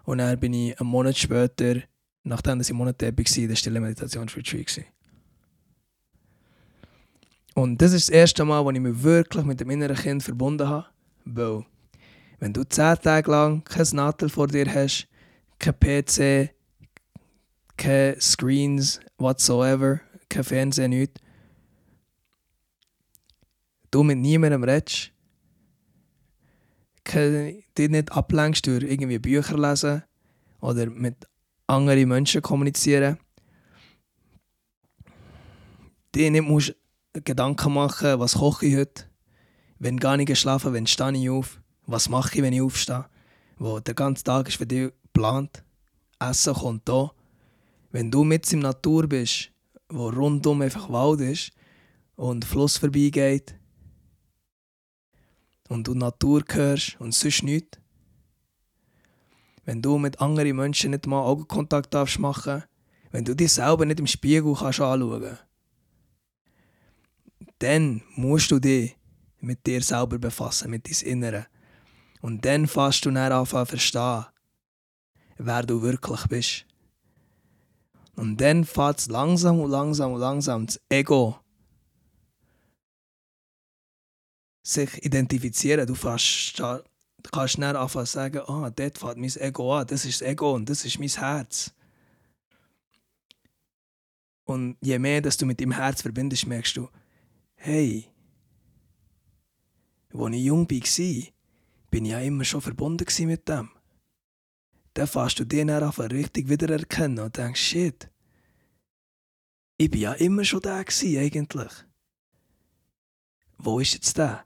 Und 0.06 0.20
dann 0.20 0.40
bin 0.40 0.54
ich 0.54 0.80
einen 0.80 0.90
Monat 0.90 1.18
später, 1.18 1.82
nachdem 2.24 2.62
ich 2.62 2.70
einen 2.70 2.78
Monat 2.78 3.02
da 3.02 3.08
war, 3.08 3.38
in 3.38 3.48
der 3.48 3.56
stille 3.56 3.80
Meditationsretreat. 3.80 4.86
Und 7.56 7.82
das 7.82 7.94
ist 7.94 8.10
das 8.10 8.16
erste 8.16 8.46
Mal, 8.46 8.64
wo 8.64 8.72
ich 8.72 8.80
mich 8.80 9.02
wirklich 9.02 9.46
mit 9.46 9.60
dem 9.60 9.70
inneren 9.70 9.96
Kind 9.96 10.24
verbunden 10.24 10.68
habe. 10.68 10.88
Weil, 11.24 11.66
wenn 12.40 12.54
du 12.54 12.64
zehn 12.64 12.98
Tage 13.02 13.32
lang 13.32 13.64
kein 13.64 13.88
Nadel 13.94 14.30
vor 14.30 14.48
dir 14.48 14.72
hast, 14.72 15.08
kein 15.58 15.80
PC, 15.80 16.54
keine 17.78 18.20
Screens 18.20 19.00
whatsoever, 19.18 20.02
kein 20.30 20.44
Fernsehen, 20.44 20.90
nichts, 20.90 21.22
du 23.90 24.04
mit 24.04 24.18
niemandem 24.18 24.64
redest, 24.64 25.12
dich 27.14 27.90
nicht 27.90 28.12
ablenkst 28.12 28.66
durch 28.68 28.84
irgendwie 28.84 29.20
Bücher 29.20 29.58
lesen 29.58 30.04
oder 30.60 30.88
mit 30.88 31.28
anderen 31.68 32.08
Menschen 32.08 32.42
kommunizieren, 32.42 33.18
dir 36.14 36.32
nicht 36.32 36.48
musst 36.48 36.76
Gedanken 37.14 37.74
machen, 37.74 38.20
was 38.20 38.36
koche 38.36 38.66
ich 38.66 38.76
heute, 38.76 39.06
wenn 39.80 39.98
gar 39.98 40.18
nicht 40.18 40.28
geschlafen, 40.28 40.74
wenn 40.74 40.88
stehe 40.88 41.14
ich 41.14 41.30
auf, 41.30 41.62
was 41.86 42.10
mache 42.10 42.36
ich, 42.36 42.42
wenn 42.42 42.54
ich 42.54 42.62
aufstehe, 42.62 43.06
wo 43.58 43.80
der 43.80 43.94
ganze 43.94 44.24
Tag 44.24 44.48
ist 44.48 44.58
für 44.58 44.66
dich 44.66 44.92
geplant, 45.04 45.64
Essen 46.20 46.54
kommt 46.54 46.88
da. 46.90 47.12
Wenn 47.92 48.12
du 48.12 48.24
mit 48.24 48.52
in 48.52 48.62
der 48.62 48.72
Natur 48.72 49.08
bist, 49.08 49.52
wo 49.90 50.10
rundum 50.10 50.62
einfach 50.62 50.90
Wald 50.90 51.22
ist 51.22 51.52
und 52.16 52.44
Fluss 52.44 52.78
vorbeigeht 52.78 53.56
und 55.70 55.88
du 55.88 55.94
Natur 55.94 56.44
hörst 56.52 57.00
und 57.00 57.14
sonst 57.14 57.44
nichts, 57.44 57.80
wenn 59.66 59.82
du 59.82 59.98
mit 59.98 60.22
anderen 60.22 60.56
Menschen 60.56 60.92
nicht 60.92 61.08
mal 61.08 61.22
Augenkontakt 61.22 61.94
darfst 61.94 62.20
machen, 62.20 62.64
wenn 63.12 63.26
du 63.26 63.36
dich 63.36 63.54
selber 63.54 63.86
nicht 63.86 64.00
im 64.00 64.08
Spiegel 64.08 64.54
kannst 64.54 64.80
anschauen 64.80 65.38
dann 67.60 68.02
musst 68.16 68.52
du 68.52 68.60
dich 68.60 68.98
mit 69.40 69.66
dir 69.66 69.82
selber 69.82 70.20
befassen, 70.20 70.70
mit 70.70 70.88
deinem 70.88 71.12
Inneren. 71.12 71.46
Und 72.22 72.44
dann 72.46 72.68
fährst 72.68 73.06
du 73.06 73.12
dann 73.12 73.32
anfangen 73.32 73.66
verstehen, 73.66 74.26
wer 75.38 75.64
du 75.64 75.82
wirklich 75.82 76.26
bist. 76.28 76.66
Und 78.16 78.40
dann 78.42 78.66
fährt 78.66 79.00
es 79.00 79.08
langsam 79.08 79.60
und 79.60 79.72
langsam 79.72 80.14
und 80.14 80.20
langsam 80.20 80.66
das 80.66 80.80
Ego 80.90 81.40
sich 84.66 85.06
identifizieren. 85.06 85.86
Du, 85.86 85.96
fährst, 85.96 86.62
kannst 87.32 87.58
dann 87.60 87.76
anfangen 87.76 88.06
sagen, 88.06 88.42
ah, 88.48 88.70
dort 88.70 88.98
fährt 88.98 89.18
mein 89.18 89.36
Ego 89.38 89.78
an, 89.78 89.88
das 89.88 90.06
ist 90.06 90.22
das 90.22 90.28
Ego 90.28 90.54
und 90.54 90.70
das 90.70 90.86
ist 90.86 91.00
mein 91.00 91.10
Herz. 91.10 91.74
Und 94.44 94.78
je 94.82 95.00
mehr 95.00 95.22
dass 95.22 95.38
du 95.38 95.46
mit 95.46 95.60
dem 95.60 95.72
Herz 95.72 96.02
verbindest, 96.02 96.48
merkst 96.48 96.78
du, 96.78 96.90
hey, 97.56 98.08
als 100.14 100.36
ich 100.36 100.44
jung 100.44 100.70
war, 100.70 101.24
bin 101.90 102.06
ich 102.06 102.12
ja 102.12 102.20
immer 102.20 102.44
schon 102.44 102.62
verbunden 102.62 103.06
mit 103.28 103.48
dem. 103.48 103.70
Dann 104.94 105.08
fährst 105.08 105.40
du 105.40 105.46
den 105.46 105.70
einfach 105.70 106.10
richtig 106.10 106.50
wiedererkennen 106.50 107.20
und 107.20 107.38
denkst, 107.38 107.62
shit, 107.62 108.10
ich 109.78 109.92
bin 109.92 110.02
ja 110.02 110.14
immer 110.14 110.44
schon 110.44 110.62
da 110.62 110.78
eigentlich. 110.78 111.72
Wo 113.58 113.80
ist 113.80 113.94
jetzt 113.94 114.18
der? 114.18 114.46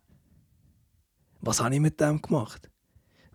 Was 1.41 1.62
habe 1.62 1.75
ich 1.75 1.82
mit 1.82 1.99
dem 1.99 2.21
gemacht? 2.21 2.69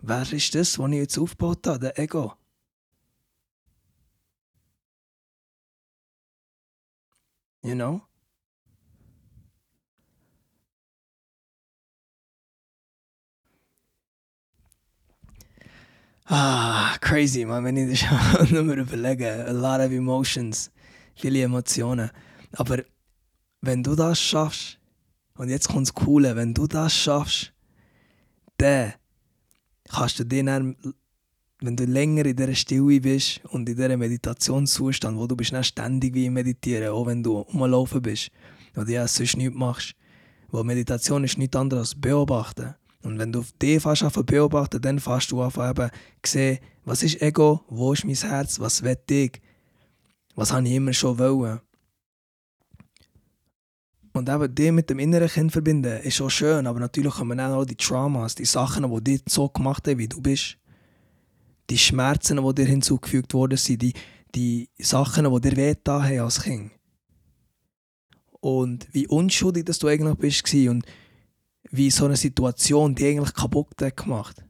Wer 0.01 0.31
ist 0.31 0.53
das, 0.53 0.77
was 0.77 0.91
ich 0.91 0.97
jetzt 0.97 1.17
aufgebaut 1.17 1.65
habe, 1.65 1.79
der 1.79 1.99
Ego? 1.99 2.33
You 7.63 7.73
know? 7.73 8.01
Ah, 16.27 16.97
crazy, 17.01 17.45
man, 17.45 17.63
wenn 17.63 17.77
ich 17.77 18.05
das 18.07 18.51
nur 18.51 18.75
überlege. 18.75 19.45
A 19.47 19.51
lot 19.51 19.79
of 19.79 19.91
emotions, 19.91 20.71
viele 21.15 21.41
Emotionen. 21.41 22.11
Aber 22.51 22.83
wenn 23.61 23.81
du 23.81 23.95
das 23.95 24.19
schaffst, 24.19 24.79
und 25.37 25.49
jetzt 25.49 25.67
kommt 25.67 25.87
das 25.87 25.93
Coole, 25.93 26.35
wenn 26.35 26.53
du 26.53 26.67
das 26.67 26.95
schaffst, 26.95 27.54
dann 28.57 28.93
kannst 29.89 30.19
du 30.19 30.23
dir 30.23 30.43
wenn 31.61 31.75
du 31.75 31.85
länger 31.85 32.25
in 32.25 32.35
dieser 32.35 32.53
Stille 32.53 32.99
bist 32.99 33.41
und 33.45 33.67
in 33.67 33.75
dieser 33.75 33.97
Meditationszustand, 33.97 35.17
wo 35.17 35.25
du 35.25 35.35
bist 35.35 35.53
dann 35.53 35.63
ständig 35.63 36.13
wie 36.13 36.29
meditieren, 36.29 36.89
auch 36.89 37.05
wenn 37.05 37.23
du 37.23 37.39
umlaufen 37.39 38.01
bist 38.01 38.29
oder 38.75 38.89
ja 38.89 39.07
sonst 39.07 39.37
nichts 39.37 39.55
machst. 39.55 39.95
Weil 40.51 40.63
Meditation 40.63 41.23
ist 41.23 41.37
nichts 41.37 41.55
anderes 41.55 41.93
als 41.93 42.01
beobachten. 42.01 42.75
Und 43.03 43.19
wenn 43.19 43.31
du 43.31 43.43
dich 43.61 43.81
fast 43.81 44.03
beobachten 44.25 44.81
dann 44.81 44.99
fährst 44.99 45.31
du 45.31 45.41
auf 45.41 45.57
eben 45.57 45.89
sehen, 46.25 46.59
was 46.83 47.03
ist 47.03 47.21
Ego, 47.21 47.63
wo 47.67 47.93
ist 47.93 48.05
mein 48.05 48.15
Herz, 48.15 48.59
was 48.59 48.83
will 48.83 48.97
ich, 49.09 49.41
was 50.35 50.51
habe 50.51 50.67
ich 50.67 50.73
immer 50.73 50.93
schon 50.93 51.17
wollen. 51.17 51.61
Und 54.15 54.29
eben 54.29 54.55
die 54.55 54.71
mit 54.71 54.89
dem 54.89 54.99
inneren 54.99 55.27
Kind 55.27 55.51
verbinden, 55.51 55.99
ist 56.01 56.15
schon 56.15 56.29
schön, 56.29 56.67
aber 56.67 56.79
natürlich 56.79 57.15
kommen 57.15 57.37
auch 57.37 57.65
die 57.65 57.75
Traumas, 57.75 58.33
die 58.33 58.45
Sachen, 58.45 58.89
die 58.89 59.03
dich 59.03 59.23
so 59.27 59.49
gemacht 59.49 59.85
haben, 59.89 59.97
wie 59.97 60.07
du 60.07 60.21
bist. 60.21 60.57
Die 61.69 61.77
Schmerzen, 61.77 62.41
die 62.41 62.55
dir 62.55 62.65
hinzugefügt 62.65 63.33
worden 63.33 63.57
sind, 63.57 63.81
die, 63.81 63.93
die 64.33 64.69
Sachen, 64.79 65.29
die 65.29 65.41
dir 65.41 65.57
wehgetan 65.57 66.01
haben 66.01 66.19
als 66.21 66.41
Kind. 66.41 66.71
Und 68.39 68.87
wie 68.93 69.05
unschuldig 69.05 69.65
dass 69.65 69.79
du 69.79 69.87
eigentlich 69.87 70.15
bist 70.15 70.53
und 70.69 70.85
wie 71.71 71.91
so 71.91 72.05
eine 72.05 72.15
Situation 72.15 72.95
die 72.95 73.07
eigentlich 73.07 73.33
kaputt 73.33 73.81
hat 73.81 73.97
gemacht. 73.97 74.45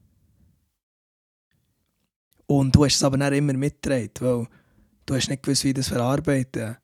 Und 2.46 2.72
du 2.76 2.84
hast 2.84 2.94
es 2.94 3.02
aber 3.02 3.16
nicht 3.16 3.32
immer 3.32 3.54
mitgetragen, 3.54 4.10
weil 4.20 4.46
du 5.06 5.14
hast 5.16 5.28
nicht 5.28 5.42
gewusst, 5.42 5.64
wie 5.64 5.74
das 5.74 5.88
verarbeiten. 5.88 6.76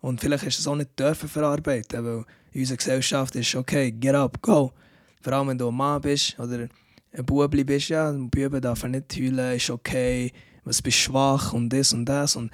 Und 0.00 0.20
vielleicht 0.20 0.44
hast 0.44 0.58
du 0.58 0.60
es 0.60 0.66
auch 0.66 0.76
nicht 0.76 0.98
dürfen 0.98 1.28
verarbeiten, 1.28 2.04
weil 2.04 2.24
in 2.52 2.60
unserer 2.60 2.76
Gesellschaft 2.76 3.34
ist 3.36 3.54
okay, 3.54 3.90
get 3.90 4.14
up, 4.14 4.40
go. 4.40 4.72
Vor 5.20 5.32
allem 5.32 5.48
wenn 5.48 5.58
du 5.58 5.68
ein 5.68 5.74
Mann 5.74 6.00
bist 6.00 6.38
oder 6.38 6.68
ein 7.12 7.26
Bubli 7.26 7.64
bist, 7.64 7.88
ja, 7.88 8.10
ein 8.10 8.30
Bube 8.30 8.60
darf 8.60 8.84
nicht 8.84 9.16
heulen, 9.16 9.56
ist 9.56 9.70
okay, 9.70 10.32
was 10.64 10.82
bist 10.82 10.98
schwach 10.98 11.52
und 11.52 11.70
das 11.70 11.92
und 11.92 12.04
das. 12.04 12.36
Und 12.36 12.52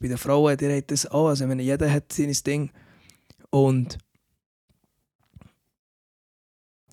bei 0.00 0.08
den 0.08 0.18
Frauen, 0.18 0.56
die 0.56 0.76
hat 0.76 0.90
das 0.90 1.06
auch, 1.06 1.28
also 1.28 1.48
wenn 1.48 1.60
jeder 1.60 1.90
hat 1.90 2.12
sein 2.12 2.32
Ding. 2.44 2.70
Und 3.50 3.98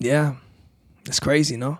ja, 0.00 0.12
yeah, 0.12 0.40
das 1.04 1.16
ist 1.16 1.22
crazy, 1.22 1.56
no? 1.56 1.78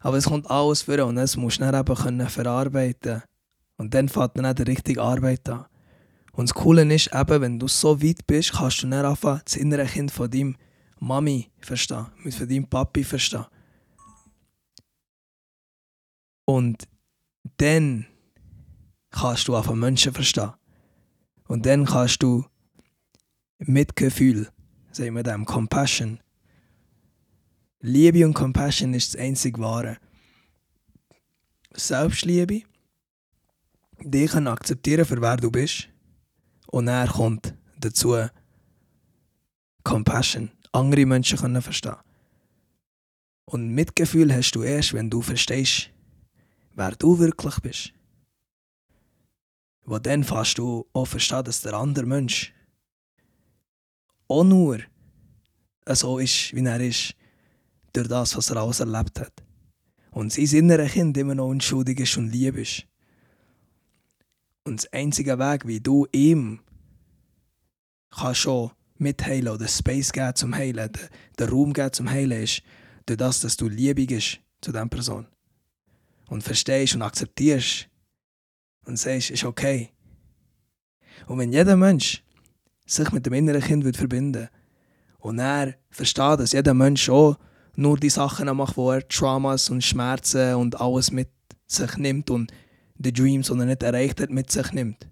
Aber 0.00 0.16
es 0.16 0.24
kommt 0.24 0.50
alles 0.50 0.82
vor 0.82 1.06
und 1.06 1.16
das 1.16 1.36
musst 1.36 1.60
du 1.60 1.64
dann 1.64 1.80
eben 1.80 1.94
können 1.94 3.22
Und 3.76 3.94
dann 3.94 4.08
fängt 4.08 4.36
dann 4.36 4.46
auch 4.46 4.54
die 4.54 4.62
richtige 4.62 5.00
Arbeit 5.00 5.48
an. 5.48 5.66
Und 6.32 6.48
das 6.48 6.54
Coole 6.54 6.82
ist 6.94 7.14
eben, 7.14 7.40
wenn 7.40 7.58
du 7.58 7.68
so 7.68 8.02
weit 8.02 8.26
bist, 8.26 8.52
kannst 8.52 8.82
du 8.82 8.88
dann 8.88 9.04
anfangen, 9.04 9.42
das 9.44 9.56
innere 9.56 9.84
Kind 9.84 10.10
von 10.10 10.30
deinem 10.30 10.56
Mami 10.98 11.50
verstehen, 11.60 12.06
von 12.30 12.48
deinem 12.48 12.66
Papi 12.66 13.04
verstehen. 13.04 13.44
Und 16.44 16.88
dann 17.58 18.06
kannst 19.10 19.48
du 19.48 19.54
einfach 19.54 19.74
Menschen 19.74 20.12
verstehen. 20.12 20.52
Und 21.48 21.66
dann 21.66 21.84
kannst 21.84 22.22
du 22.22 22.44
Mitgefühl, 23.58 24.48
sagen 24.90 25.14
wir 25.14 25.22
dem, 25.22 25.44
Compassion, 25.44 26.18
Liebe 27.80 28.24
und 28.24 28.34
Compassion 28.34 28.94
ist 28.94 29.14
das 29.14 29.20
einzig 29.20 29.58
Wahre. 29.58 29.98
Selbstliebe, 31.74 32.62
dich 34.00 34.34
akzeptieren 34.34 35.04
für 35.04 35.20
wer 35.20 35.36
du 35.36 35.50
bist. 35.50 35.91
Und 36.72 36.88
er 36.88 37.06
kommt 37.06 37.54
dazu 37.78 38.16
Compassion, 39.84 40.50
andere 40.72 41.04
Menschen 41.04 41.38
können 41.38 41.60
verstehen. 41.60 41.96
Und 43.44 43.74
Mitgefühl 43.74 44.32
hast 44.32 44.52
du 44.52 44.62
erst, 44.62 44.94
wenn 44.94 45.10
du 45.10 45.20
verstehst, 45.20 45.90
wer 46.74 46.92
du 46.92 47.18
wirklich 47.18 47.56
bist. 47.60 47.92
Wo 49.84 49.98
dann 49.98 50.24
fast 50.24 50.56
du 50.56 50.86
auch 50.94 51.04
verstehen, 51.04 51.44
dass 51.44 51.60
der 51.60 51.74
andere 51.74 52.06
Mensch 52.06 52.54
auch 54.28 54.44
nur 54.44 54.78
so 55.86 56.18
ist, 56.18 56.54
wie 56.54 56.64
er 56.64 56.80
ist, 56.80 57.14
durch 57.92 58.08
das, 58.08 58.34
was 58.34 58.48
er 58.48 58.56
alles 58.56 58.80
erlebt 58.80 59.20
hat. 59.20 59.42
Und 60.10 60.32
sein 60.32 60.46
innerer 60.46 60.86
Kind 60.86 61.18
immer 61.18 61.34
noch 61.34 61.48
unschuldig 61.48 62.00
ist 62.00 62.16
und 62.16 62.30
lieb 62.30 62.56
ist. 62.56 62.86
Und 64.64 64.84
der 64.84 65.00
einzige 65.00 65.38
Weg, 65.38 65.66
wie 65.66 65.80
du 65.80 66.06
ihm 66.12 66.60
kannst 68.10 68.40
schon 68.40 68.70
mitheilen 68.98 69.48
oder 69.48 69.66
Space 69.66 70.12
geben 70.12 70.34
zum 70.34 70.54
Heilen, 70.54 70.92
den, 70.92 71.08
den 71.38 71.48
Raum 71.48 71.72
geben 71.72 71.92
zum 71.92 72.10
Heilen, 72.10 72.42
ist 72.42 72.62
durch 73.06 73.18
das, 73.18 73.40
dass 73.40 73.56
du 73.56 73.68
liebig 73.68 74.08
bist 74.08 74.40
zu 74.60 74.70
dieser 74.70 74.86
Person. 74.86 75.26
Und 76.28 76.42
verstehst 76.42 76.94
und 76.94 77.02
akzeptierst 77.02 77.88
und 78.86 78.98
sagst, 78.98 79.30
ist 79.30 79.44
okay. 79.44 79.90
Und 81.26 81.38
wenn 81.38 81.52
jeder 81.52 81.76
Mensch 81.76 82.22
sich 82.86 83.10
mit 83.12 83.26
dem 83.26 83.32
inneren 83.34 83.60
Kind 83.60 83.84
wird 83.84 83.96
verbinden 83.96 84.48
und 85.18 85.38
er 85.38 85.74
versteht, 85.90 86.40
dass 86.40 86.52
jeder 86.52 86.74
Mensch 86.74 87.08
auch 87.08 87.38
nur 87.76 87.98
die 87.98 88.10
Sachen 88.10 88.54
macht, 88.56 88.76
wo 88.76 88.90
er 88.92 89.06
Traumas 89.06 89.70
und 89.70 89.82
Schmerzen 89.82 90.54
und 90.54 90.80
alles 90.80 91.10
mit 91.10 91.30
sich 91.66 91.96
nimmt 91.96 92.30
und 92.30 92.52
die 93.02 93.12
Dreams, 93.12 93.48
die 93.48 93.58
er 93.58 93.64
nicht 93.64 93.82
erreicht 93.82 94.20
hat, 94.20 94.30
mit 94.30 94.50
sich 94.50 94.72
nimmt, 94.72 95.08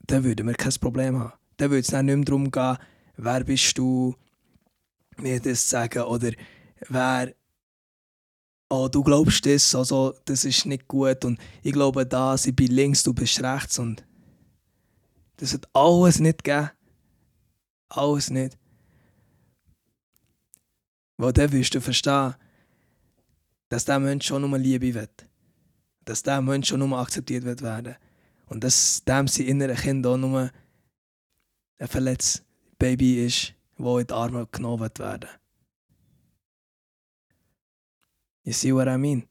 dann 0.00 0.24
würden 0.24 0.46
wir 0.46 0.54
kein 0.54 0.72
Problem 0.80 1.18
haben. 1.18 1.32
Dann 1.56 1.70
würde 1.70 1.80
es 1.80 1.88
dann 1.88 2.06
nicht 2.06 2.16
mehr 2.16 2.24
darum 2.24 2.50
gehen, 2.50 2.78
wer 3.16 3.44
bist 3.44 3.76
du, 3.78 4.14
mir 5.18 5.40
das 5.40 5.64
zu 5.64 5.70
sagen, 5.70 6.02
oder 6.02 6.30
wer, 6.88 7.34
oh, 8.70 8.88
du 8.88 9.02
glaubst 9.02 9.44
das, 9.46 9.74
also 9.74 10.14
das 10.24 10.44
ist 10.44 10.66
nicht 10.66 10.86
gut 10.88 11.24
und 11.24 11.38
ich 11.62 11.72
glaube 11.72 12.06
das, 12.06 12.46
ich 12.46 12.54
bin 12.54 12.70
links, 12.70 13.02
du 13.02 13.12
bist 13.12 13.42
rechts 13.42 13.78
und 13.78 14.04
das 15.38 15.52
hat 15.54 15.68
alles 15.72 16.18
nicht 16.18 16.44
gegeben. 16.44 16.70
Alles 17.88 18.28
nicht. 18.30 18.58
Weil 21.16 21.32
dann 21.32 21.52
wirst 21.52 21.74
du 21.74 21.80
verstehen, 21.80 22.34
dass 23.68 23.84
der 23.84 23.98
Mensch 23.98 24.26
schon 24.26 24.42
nur 24.42 24.58
Liebe 24.58 24.94
will. 24.94 25.08
Dass 26.08 26.22
der 26.22 26.40
Mensch 26.40 26.68
schon 26.68 26.80
nur 26.80 26.98
akzeptiert 26.98 27.44
wird 27.44 27.60
werden. 27.60 27.94
Und 28.46 28.64
dass 28.64 29.04
dem 29.04 29.28
sein 29.28 29.44
innere 29.44 29.74
Kind 29.74 30.06
auch 30.06 30.16
nur 30.16 30.50
ein 31.78 31.88
verletztes 31.88 32.42
Baby 32.78 33.26
ist, 33.26 33.52
das 33.76 34.00
in 34.00 34.06
die 34.06 34.14
Arme 34.14 34.48
genommen 34.50 34.80
wird 34.80 34.98
werden. 34.98 35.28
You 38.44 38.54
see 38.54 38.72
what 38.72 38.88
I 38.88 38.96
mean? 38.96 39.28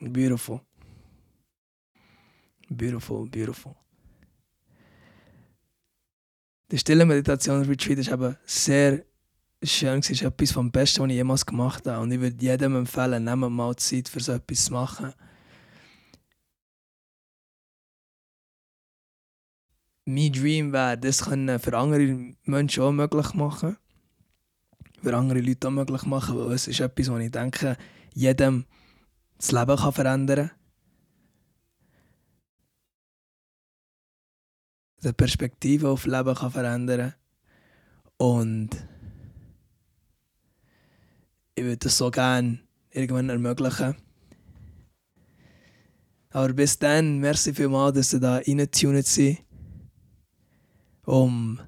beautiful. 0.00 0.62
Beautiful, 2.68 3.26
beautiful. 3.26 3.76
Die 6.72 6.78
stille 6.78 7.04
Meditation 7.04 7.62
Retreat 7.62 7.98
ist 7.98 8.10
eben 8.10 8.36
sehr 8.44 9.04
schön. 9.62 10.00
Es 10.00 10.10
ist 10.10 10.22
etwas 10.22 10.50
vom 10.50 10.72
Besten, 10.72 11.02
was 11.02 11.10
ich 11.10 11.14
jemals 11.14 11.46
gemacht 11.46 11.86
habe. 11.86 12.02
Und 12.02 12.10
ich 12.10 12.18
würde 12.18 12.44
jedem 12.44 12.74
empfehlen, 12.74 13.22
nehmt 13.22 13.52
mal 13.52 13.76
Zeit 13.76 14.08
für 14.08 14.18
so 14.18 14.32
etwas 14.32 14.64
zu 14.64 14.72
machen. 14.72 15.12
Mein 20.06 20.32
Dream 20.32 20.72
wäre, 20.72 20.98
das 20.98 21.20
für 21.20 21.78
andere 21.78 22.34
Menschen 22.44 22.82
auch 22.82 22.92
möglich 22.92 23.34
machen. 23.34 23.76
Für 25.02 25.16
andere 25.16 25.40
Leute 25.40 25.68
auch 25.68 25.72
möglich 25.72 26.02
machen, 26.02 26.36
weil 26.36 26.52
es 26.52 26.66
ist 26.66 26.80
etwas, 26.80 27.10
was 27.10 27.20
ich 27.20 27.30
denke, 27.30 27.76
jedem 28.12 28.64
das 29.36 29.52
Leben 29.52 29.76
kann 29.76 29.92
verändern 29.92 30.48
kann. 30.48 30.55
Die 35.06 35.12
Perspektive 35.12 35.88
auf 35.88 36.04
Leben 36.04 36.34
kann 36.34 36.50
verändern 36.50 37.14
Und 38.16 38.70
ich 41.54 41.62
würde 41.62 41.76
das 41.76 41.96
so 41.96 42.10
gerne 42.10 42.58
irgendwann 42.90 43.28
ermöglichen. 43.28 43.94
Aber 46.30 46.52
bis 46.52 46.80
dann, 46.80 47.20
merci 47.20 47.54
vielmals, 47.54 47.94
dass 47.94 48.14
ihr 48.14 48.18
da 48.18 48.38
reingetunet 48.38 49.06
seid, 49.06 49.44
um 51.04 51.60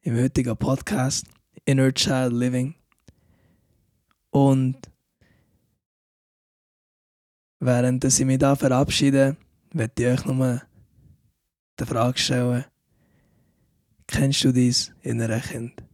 im 0.00 0.16
heutigen 0.16 0.56
Podcast 0.56 1.26
Inner 1.66 1.92
Child 1.92 2.32
Living. 2.32 2.74
Und 4.30 4.78
während 7.60 8.02
ich 8.02 8.24
mich 8.24 8.38
da 8.38 8.56
verabschiede, 8.56 9.36
werde 9.74 10.02
ich 10.02 10.20
euch 10.20 10.24
nur 10.24 10.62
die 11.78 11.84
Frage 11.84 12.18
stellen, 12.18 12.64
kennst 14.08 14.44
du 14.44 14.52
dies 14.52 14.92
innere 15.02 15.40
Kind? 15.40 15.87